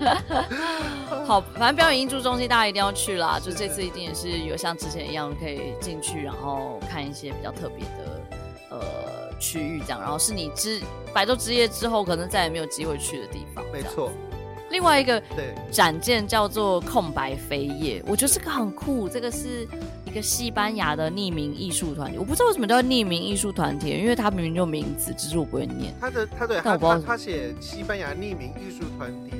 [1.26, 3.38] 好，反正表演艺术中心大家一定要去啦！
[3.38, 8.20] 就这次一定也是有像之前一样可以进去，然后看一些比较特别的
[8.70, 10.80] 呃区域，这样，然后是你之
[11.12, 13.64] 白昼之夜之后可能再也没有机会去的地方。
[13.72, 14.10] 没错。
[14.70, 15.20] 另外一个
[15.72, 19.08] 展件叫做空白飞页，我觉得这个很酷。
[19.08, 19.66] 这个是
[20.04, 25.92] 一个西班牙的匿名艺术团体，我不知道为什么叫匿名艺术团体，因为它明明就名字，只是我不会念。
[26.00, 29.39] 他的他的他他他写西班牙匿名艺术团体。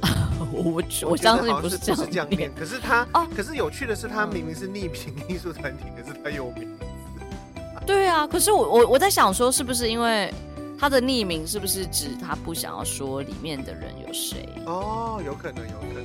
[0.52, 6.84] 我我相信不是这样念，可是他哦，可是有趣的是，他明明是匿名艺术团体，可是他有名字。
[7.86, 10.32] 对啊，可是我我我在想说，是不是因为
[10.78, 14.48] 他的匿名，是不是指他不想要说里面的人有谁？
[14.64, 16.04] 哦，有可能，有可能。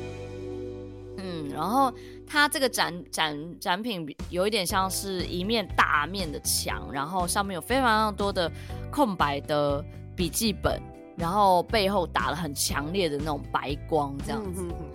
[1.18, 1.94] 嗯，然后
[2.28, 8.52] 他这个展展展品有一点像是一面大面的墙，然后上面有非常多的
[8.92, 10.82] 空白的笔记本。
[11.16, 14.86] 然后背后打了很强烈的那种白光，这样子，嗯、哼哼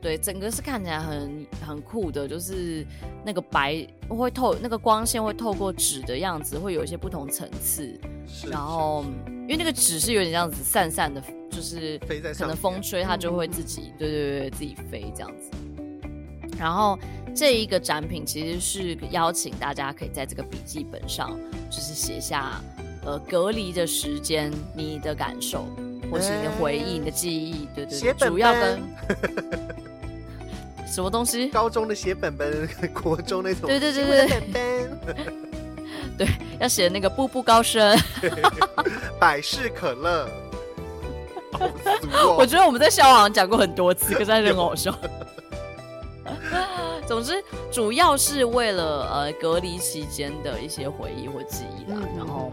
[0.00, 2.86] 对，整个是看起来很很酷的，就是
[3.24, 7.98] 那个白会透，那个光线会透过纸的样子，会有一些不同层次。
[8.26, 11.20] 是然后，因为那个纸是有点这样子散散的，
[11.50, 11.98] 就是
[12.38, 15.50] 可能风吹它就会自己，对对对，自己飞这样子。
[16.58, 16.98] 然后
[17.34, 21.36] 这一个展品其实是邀请大家可以在这个笔记本上，
[21.70, 22.62] 就是写下。
[23.04, 25.64] 呃，隔离的时间，你的感受，
[26.10, 28.30] 或是你的回忆、欸、你的记忆，对对，对，本本。
[28.30, 28.82] 主要跟
[30.86, 31.48] 什么东西？
[31.48, 34.26] 高中的写本本， 国中那种，对对对对。
[34.52, 34.88] 对，
[36.26, 36.28] 对，
[36.58, 37.96] 要写那个步步高升，
[39.18, 40.28] 百事可乐。
[42.36, 44.94] 我觉得我们在校网讲过很多次，可是还是很好笑。
[47.06, 47.42] 总之，
[47.72, 52.50] 主要是为了呃隔离期间的一些回忆或记忆啦，嗯、然后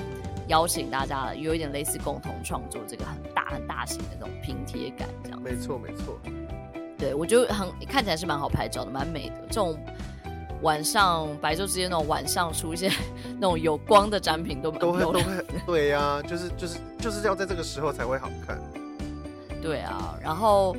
[0.47, 5.41] 邀请大家有一点类似共同创作这个很大很大型的那种拼贴感，这样。
[5.41, 6.19] 没错，没错。
[6.97, 9.35] 对，我觉得很看起来是蛮好拍照的，蛮美的。
[9.49, 9.77] 这种
[10.61, 12.91] 晚上白昼之间那种晚上出现
[13.39, 15.21] 那种有光的展品都蛮都会都会
[15.65, 18.57] 对呀、啊，就是就是就是要在这个时候才会好看。
[19.61, 20.75] 对啊，然后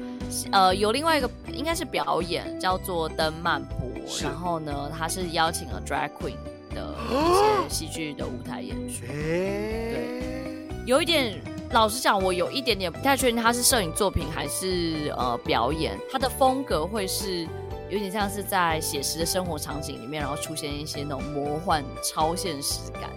[0.52, 3.78] 呃有另外一个应该是表演叫做灯漫播，
[4.22, 6.36] 然后呢他是邀请了 drag queen
[6.76, 11.40] 的 一些戏剧的舞台演出，对，有一点。
[11.72, 15.98] 老实讲，我有一点点不太确定他是摄影作品还是呃表演。
[16.12, 17.42] 他的风格会是
[17.90, 23.10] 有点像是在写实的生活场景里面，然后出现一些那种魔幻超现实感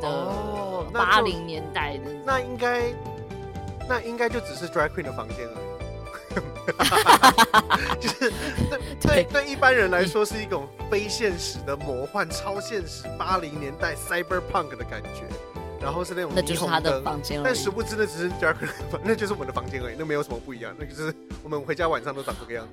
[0.00, 0.32] 的
[0.90, 2.10] 八零年代的。
[2.24, 2.82] 那应该
[3.86, 5.65] 那应该就只是 Drag Queen 的房间而已。
[8.00, 8.32] 就是
[9.00, 15.24] 对对对，一般人来说是一种非现实的魔幻超现实八零年代 Cyberpunk 的感觉。
[15.78, 21.14] 然后是那种，那就是他的房间，但殊不知那只是 Drag Queen，那就是我们的房间而已，那没有什么不一样，那就是
[21.44, 22.72] 我们回家晚上都长这个样子。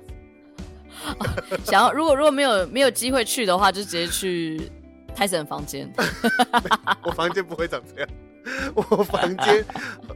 [1.18, 4.72] 哦、想要如果如果没有没有机会去的话，就直接去
[5.14, 5.88] 泰森房间。
[7.04, 8.08] 我房间不会长这样，
[8.74, 9.64] 我房间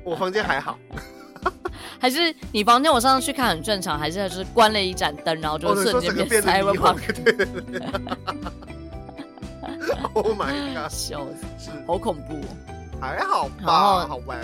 [0.03, 0.79] 我房间还好。
[2.01, 7.23] 还是你房间我上次去看很正常，还是就是关了一盏灯，然后就瞬间变 Cyberpunk。
[7.23, 7.81] 对对对
[10.15, 10.91] Oh my god！
[10.91, 12.41] 笑死，是好恐怖。
[13.01, 14.39] 还好吧，好玩。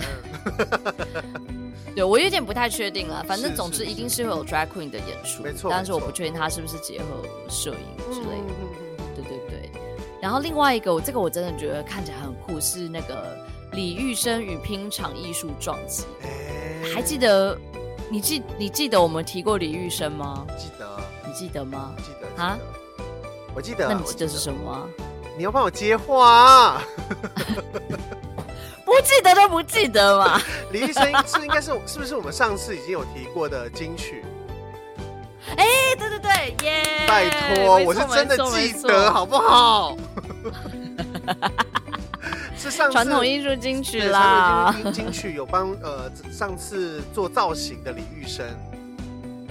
[1.95, 5.71] 对，我有点不太确定了，反正总之一定是会有 drag queen 的演出，没错。
[5.71, 7.07] 但是我不确定他是不是结合
[7.49, 8.55] 摄影之类的。
[9.17, 9.71] 对对对。
[10.21, 13.37] 然后另外一个，我这个我真的觉得看起来很酷，是那个
[13.73, 16.05] 李玉生与拼场艺术撞击。
[16.93, 17.57] 还记得？
[18.11, 20.45] 你记你记得我们提过李玉生吗？
[20.59, 20.87] 记得。
[21.27, 21.95] 你记得吗？
[21.99, 22.59] 记得啊。
[23.55, 23.89] 我记得。
[23.89, 24.89] 那你记得是什么？
[25.37, 26.83] 你要帮我接话。
[28.85, 30.41] 不记得都不记得嘛？
[30.71, 34.25] 李玉生是应该是是不是我们上次已经有提过的金曲？
[35.57, 35.67] 哎，
[35.99, 36.83] 对对对，耶！
[37.09, 39.97] 拜托，我是真的记得，好不好？
[42.57, 48.47] 是上次传统艺术金曲啦，金曲有帮呃上次做造型的李玉生。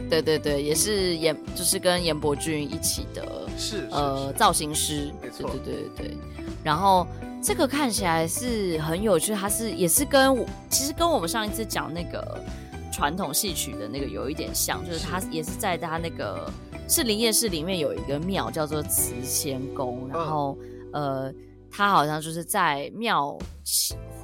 [0.10, 6.18] 对对对，也是严，就是跟严伯俊一起的，是呃造型师，没错，对对对对，
[6.64, 7.08] 然后。
[7.46, 10.34] 这个看起来是很有趣，它是也是跟
[10.70, 12.42] 其实跟我们上一次讲那个
[12.90, 16.50] 传统戏曲的那个有一点像，就是它也是在它那个
[16.88, 20.58] 是林夜市里面有一个庙叫做慈仙宫，然后、
[20.94, 21.34] 嗯、呃，
[21.76, 23.36] 它好像就是在庙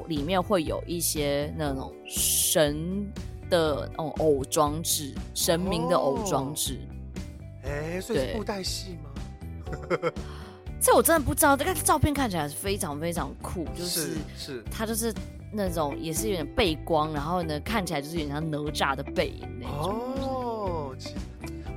[0.08, 3.12] 里面会有一些那种神
[3.50, 6.80] 的那种偶装置，神明的偶装置。
[7.64, 9.10] 哎、哦，所以是布袋戏吗？
[10.80, 15.14] 这我真的不知道，这个照片看起来是非常非常酷，就是是它就是
[15.52, 19.76] 那种也是有点背光，然后呢看起来就是有点像哪吒的背影那种。
[19.76, 20.96] 哦，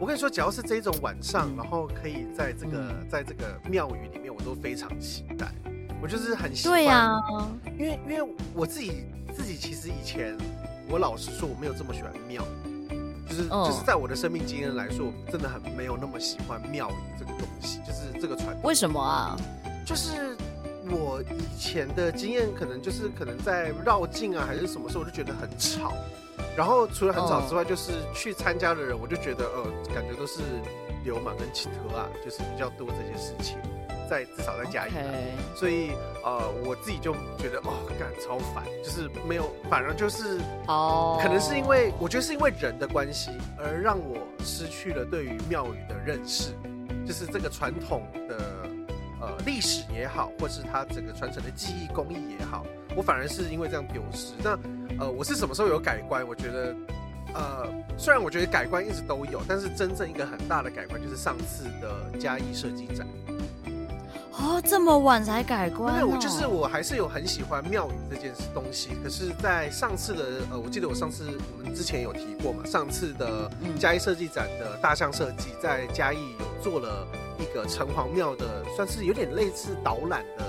[0.03, 5.47] 我跟你说，只要是这种晚上，然后可以在这个、嗯、在这个庙宇里面，我都非常期待。
[6.03, 7.49] 我就是很喜欢，对呀、啊，
[7.79, 10.37] 因为因为我自己自己其实以前，
[10.89, 12.43] 我老实说我没有这么喜欢庙，
[13.29, 18.03] 就是、嗯、就是在我的生命经验来说，我真的很没有那么喜欢庙宇这个东西，就是。
[18.21, 19.37] 这个传统为什么啊？
[19.85, 20.37] 就是
[20.93, 25.93] 我以前的经验，可能就是可能在绕境啊，还是什么时候，我就觉得很吵。
[26.57, 29.65] 然后除了很吵之外，就是去参加的人，我就觉得呃，
[29.95, 30.41] 感觉都是
[31.05, 33.57] 流氓跟乞头啊，就是比较多这些事情，
[34.11, 34.93] 在至少在嘉义。
[35.55, 35.91] 所以
[36.23, 40.39] 呃，我自己就觉得哦，感超烦，就是没有，反而就是
[40.69, 46.53] 哦，可能是因为我觉得是因为人的关系，而让我失去了对于庙宇的认识。
[47.05, 48.62] 就是这个传统的
[49.23, 52.67] 呃历史也好，或是它整个传承的技艺工艺也好，
[52.97, 54.35] 我反而是因为这样丢失。
[54.43, 54.59] 那
[54.99, 56.27] 呃，我是什么时候有改观？
[56.27, 56.77] 我觉得
[57.33, 57.67] 呃，
[57.97, 63.07] 虽然我觉得改观一直都有，但是真正一个很大的改观就是上次的嘉义设计展。
[64.43, 65.95] 哦，这么晚才改观？
[65.95, 65.99] 哦？
[65.99, 68.91] 对，我就是我还是有很喜欢庙宇这件东西。
[69.03, 77.07] 可是，在上次的呃，我记得我上次我们之前有提过嘛，上次的嘉义设计展的大象设计在嘉义有做了
[77.39, 80.45] 一个城隍庙的，算是有点类似导览的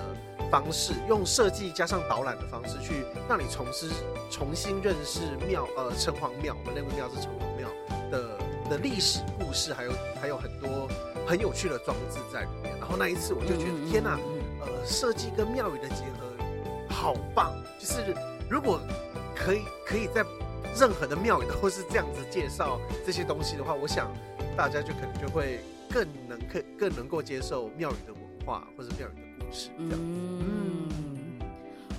[0.50, 3.90] 方式，用设计加上导览的方式去让你重新
[4.32, 7.70] 重新认识庙呃城隍庙，我们认为庙是城隍庙
[8.10, 8.40] 的
[8.72, 10.90] 的历史故事，还有还有很多。
[11.26, 14.20] 很有趣的装置在里面，然后那一次我就觉得天哪，
[14.62, 16.28] 呃，设计跟庙宇的结合
[16.90, 17.54] 好棒！
[17.80, 18.16] 就是
[18.50, 18.80] 如果
[19.36, 20.24] 可以可以在
[20.76, 24.12] 任何的庙宇都是这样子介绍这些东西的话，我想
[24.56, 25.60] 大家就可能就会
[25.90, 29.98] 更能可更能够接受庙宇的文化或者庙宇的故事这样子。
[30.00, 31.40] 嗯，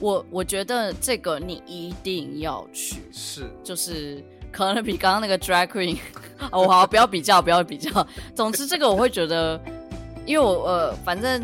[0.00, 4.24] 我我觉得这个你一定要去，是就是
[4.54, 5.98] 可能比刚刚那个 drag queen，
[6.52, 8.06] 哦好，不要比较，不要比较。
[8.34, 9.60] 总之这个我会觉得，
[10.24, 11.42] 因为我呃反正。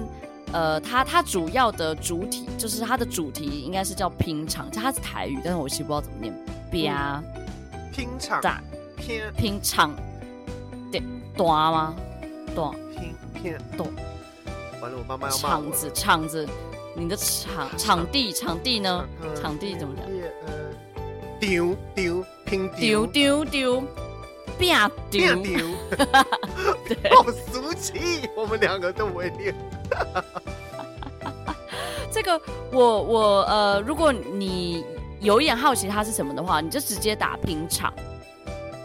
[0.53, 6.17] 呃，它它主要的主体就是它的主题应该是叫拼场，它是台语，但是我其实不知道怎么
[6.73, 6.93] 念。
[6.93, 7.23] 吧、
[7.73, 8.41] 嗯，拼场，
[8.97, 9.95] 拼拼场，
[10.91, 11.01] 对，
[11.37, 11.95] 短吗？
[12.53, 13.89] 短，拼拼短。
[14.83, 15.63] 完了，我妈妈要骂我。
[15.63, 16.49] 场子，场子，
[16.97, 19.05] 你的场场地场地呢？
[19.41, 20.05] 场地怎么讲？
[21.41, 23.07] 丢丢拼丢。
[23.07, 23.83] 丢丢，
[24.59, 24.79] 变
[25.11, 25.35] 丢。
[25.43, 25.59] 丢。
[26.87, 29.55] 对，好俗气，我们两个都不会念。
[32.13, 32.39] 这个
[32.71, 34.85] 我我呃，如果你
[35.21, 37.93] 有一点好奇它是什么的话，你就直接打拼场，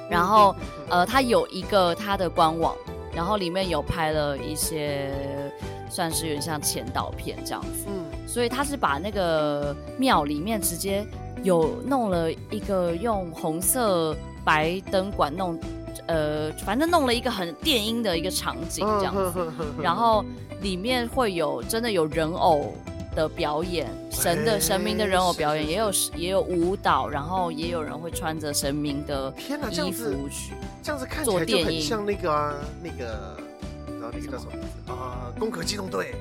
[0.10, 0.56] 然后
[0.90, 2.74] 呃，它有一个它的官网，
[3.14, 5.12] 然后里面有拍了一些
[5.90, 11.06] 算是有点像前导片这样子，嗯，所以他是把那个庙里面直接
[11.44, 15.60] 有弄了一个用红色白灯管弄，
[16.08, 20.24] 呃，反正弄了一个很电音的一个场景这样子，然后。
[20.62, 22.74] 里面会有真的有人偶
[23.14, 29.32] 的表演，神的神明的人偶表演，也有也有舞蹈，然后也有人会穿着神明的
[29.70, 33.38] 衣服去这样子看起来就很像那个啊，那个
[34.00, 35.32] 然后那个叫什么名字啊？
[35.38, 36.16] 攻壳机动队。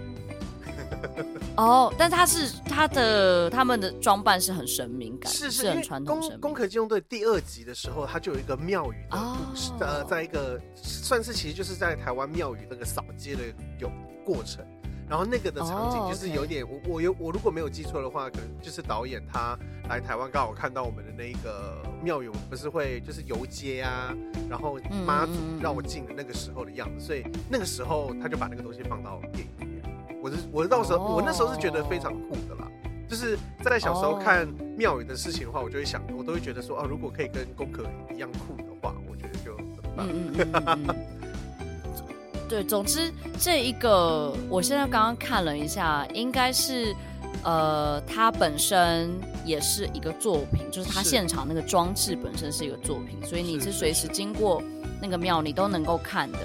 [1.56, 6.38] 哦，但他是他的他们的装扮是很神明感，是是很传统神。
[6.40, 13.42] 攻壳机动队第二集的时候，他就有一个庙宇的故事，呃，在一个算是其实就是在台湾庙宇那个扫街的
[13.78, 13.90] 有。
[14.26, 14.64] 过程，
[15.06, 19.54] 然后那个的场景就是有点，我我有我如果没有记错的话，可能就是导演他
[19.90, 24.16] 来台湾刚好看到我们的那个庙宇，不是会就是游街啊，
[24.48, 29.73] 然后妈祖绕境的那个时候的样子，所以那个时候他就把那个东西放到电影。
[30.24, 32.66] 我是我到时候我那时候是觉得非常酷的啦，
[33.06, 39.66] 就是在小时候看庙宇的事情的话，我就会想，我都会觉得说，哦，如果可以跟攻壳一样酷的话，我觉得就很
[40.64, 40.94] 棒。
[42.48, 46.96] 对，总之这一个，我现在刚刚看了一下，应该是，
[47.42, 49.10] 呃，它本身
[49.44, 54.62] 也是一个作品，就是它现场那个装置本身是一个作品，所以你是随时经过
[55.02, 56.38] 那个庙，你都能够看的。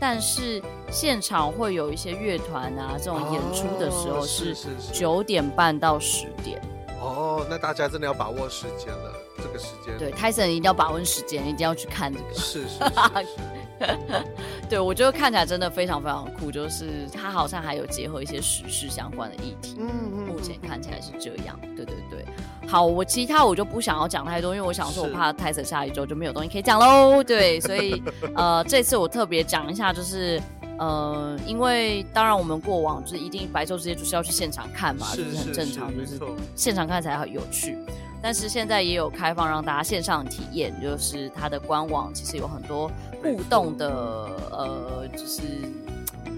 [0.00, 4.54] 但是现场会有一些乐团啊，这种演出的时候是
[4.92, 6.60] 九点半到十点。
[7.00, 9.96] 哦，那大家真的要把握时间了，这个时间。
[9.98, 12.34] 对，Tyson 一定要把握时间，一定要去看这个。
[12.34, 12.86] 是是是，是。
[14.68, 19.76] 对，我觉得看起来真的非常非常酷，就是它好像还有结合一些时事相关的议题。
[19.78, 21.56] 嗯嗯，目前看起来是这样。
[21.76, 22.24] 对对对，
[22.68, 27.24] 好，我其他我就不想要讲太多，因为我想说我怕泰森下一周就没有东西可以讲喽。
[27.24, 28.02] 对，所以
[28.34, 30.38] 呃，这次我特别讲一下，就是
[30.78, 36.20] 呃，因为当然我们过往就是一定白昼之夜就是要去现场看嘛，是就是很正常，就是
[36.54, 37.78] 现场看才很有趣。
[38.20, 42.90] 但是现在也有开放让大家线上体验，就是它的官网其实有很多
[43.22, 43.88] 互动的，
[44.50, 45.40] 呃，就是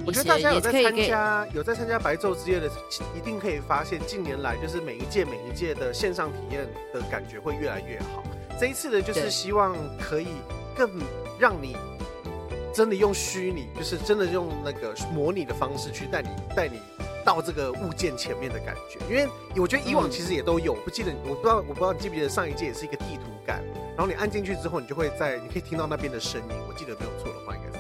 [0.07, 2.71] 我觉得大家有在参加有在参加白昼之夜的，
[3.17, 8.23] 一定可以发现近年来就是每一届每一届的线上体验的感觉会越来越好。
[8.59, 10.29] 这一次的就是希望可以
[10.77, 10.91] 更
[11.39, 11.77] 让你
[12.75, 16.81] 真的用虚拟，就是真的用那个模拟的方式去带你带你。
[17.23, 23.63] 到这个物件前面的感觉，因为我觉得以往其实也都有，不记得，我不知道，我不知道你记不记得上一届也是一个地图感，
[23.95, 27.79] 然后你按进去之后，你就会在，你可以听到那边的声音，我记得没有错的话应该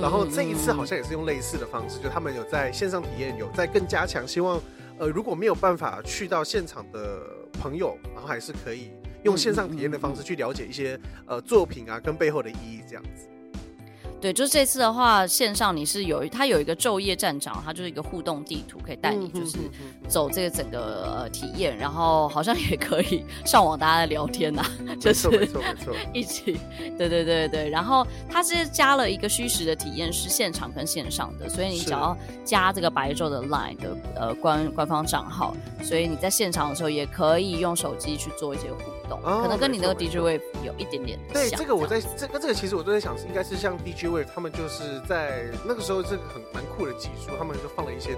[0.00, 4.60] 然后这一次好像也是用类似的方式，就他们有在线上体验，有在更加强，希望
[4.98, 7.20] 呃如果没有办法去到现场的
[7.60, 8.90] 朋友，然后还是可以
[9.22, 13.28] 用线上体验的方式去了解一些呃作品啊跟背后的意义这样子。
[14.24, 19.58] 对，就是这次的话，线上你是有它有一个昼夜战场，它就是一个互动地图，可以带你就是
[20.08, 26.58] 走这个整个呃体验，然后好像也可以 上网大家在聊天呐、啊，就是没错没错， 一起，
[26.96, 32.16] 对对对对，然后它是加了一个虚实的体验，是现场跟线上的，所以你只要
[32.46, 41.34] 加这个白昼的 Line 的呃官官方账号，所以你在现场的时候也可以用手机去做一些互动，哦、可能跟你那个 DJ Wave 有一点点像。
[41.34, 44.04] 对，这个我在这个这个其实我都在想，应该是像 DJ。
[44.34, 48.16] 他们就是在那个时候，这个很蛮酷的技术，他们就放了一些，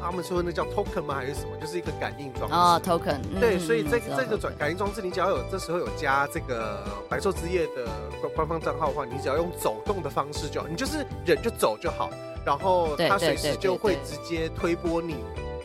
[0.00, 1.14] 他们说那叫 token 吗？
[1.14, 1.56] 还是什么？
[1.60, 3.18] 就是一个感应装置啊、oh,，token。
[3.38, 7.86] 对，所以这个、这个转感应装置，你只要有这时候有加这个白昼之夜的
[8.20, 12.10] 官官方账号的话，你只要用走动的方式就好，你就是人就走就好，
[12.44, 15.16] 然后它随时就会直接推波你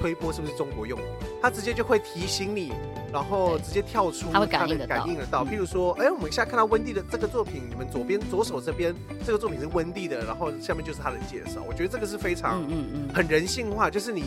[0.02, 1.04] 推播是不是中国用语，
[1.41, 2.74] 它直接就会提醒你，
[3.14, 4.95] 然后直接跳出它的感应得到。
[4.95, 5.45] 感应得到。
[5.45, 11.62] 譬如说，哎、欸，我们现在看到温蒂的这个作品，你们左边左手这边这个作品是温蒂的，然后下面就是他的介绍。
[11.68, 14.24] 我觉得这个是非常嗯嗯很人性化，就是你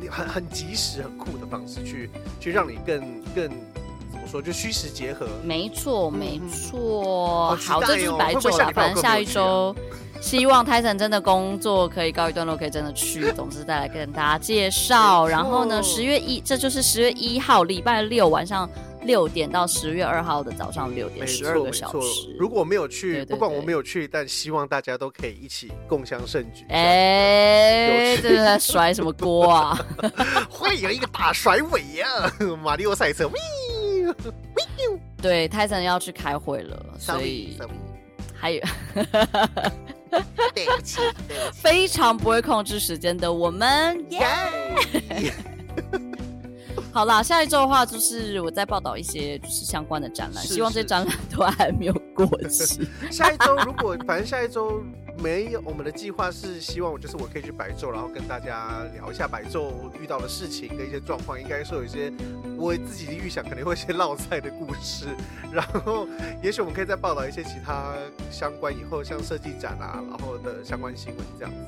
[0.00, 3.00] 你很很及时很酷的方式去去让你更
[3.32, 3.48] 更
[4.10, 5.28] 怎么说，就虚实结合。
[5.44, 9.72] 没错没错、嗯，好，这就是白昼了，反正下一周。
[10.26, 15.24] 希望 Tyson 真的工作可以告一段落，可以真的去，总之再来跟大家介绍。
[15.24, 18.68] 然后呢，十月一，这就是十月一号礼拜六晚上
[19.02, 22.36] 六点到十月二号的早上六点，十二个小时。
[22.40, 26.66] 如果我没有去，对对对，不管我没有去，但希望大家都可以一起共享盛举。
[26.70, 29.78] 哎，这是在甩什么锅啊？
[30.50, 32.32] 会有一个大甩尾呀、啊，
[32.64, 33.30] 马里奥赛车。
[35.22, 37.56] 对，Tyson 要去开会了，所以
[38.34, 38.60] 还有。
[40.54, 40.96] 对不起，
[41.28, 44.20] 对不起，非常不会控制时间的我们，耶、
[45.10, 45.32] yeah!
[46.96, 52.88] 好啦，下一周的话就是我再报道一些就是相关的展览，希望这些展览都还没有过期。
[53.12, 54.82] 下一周如果反正下一周。
[55.18, 62.12] 没有，我们的计划是希望我就是我可以去白昼，然后跟大家聊一下白昼遇到的事情跟一些状况，应该说有一些
[62.58, 65.06] 我自己的预想，可能会一些落赛的故事，
[65.50, 66.06] 然后
[66.42, 67.94] 也许我们可以再报道一些其他
[68.30, 71.58] 相关以后像设计展啊，然后的相关新闻这样子。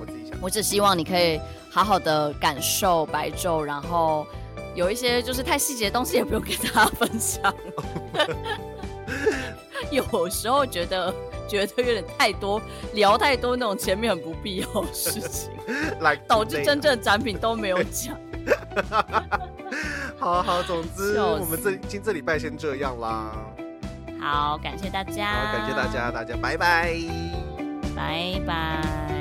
[0.00, 1.38] 我自己想，我只希望你可以
[1.70, 4.26] 好好的感受白昼，然后
[4.74, 7.54] 有一些就是太细节的东西也不用跟大家分享。
[9.90, 11.14] 有时候觉得。
[11.50, 12.62] 觉得有点太多，
[12.94, 15.50] 聊太多那种前面很不必要的事情，
[15.98, 18.16] 来导致真正的展品都没有讲。
[20.16, 23.32] 好好，总之我们这今这礼拜先这样啦。
[24.20, 25.32] 好，感谢大家。
[25.32, 26.94] 好，感谢大家，大家拜拜，
[27.96, 29.19] 拜拜。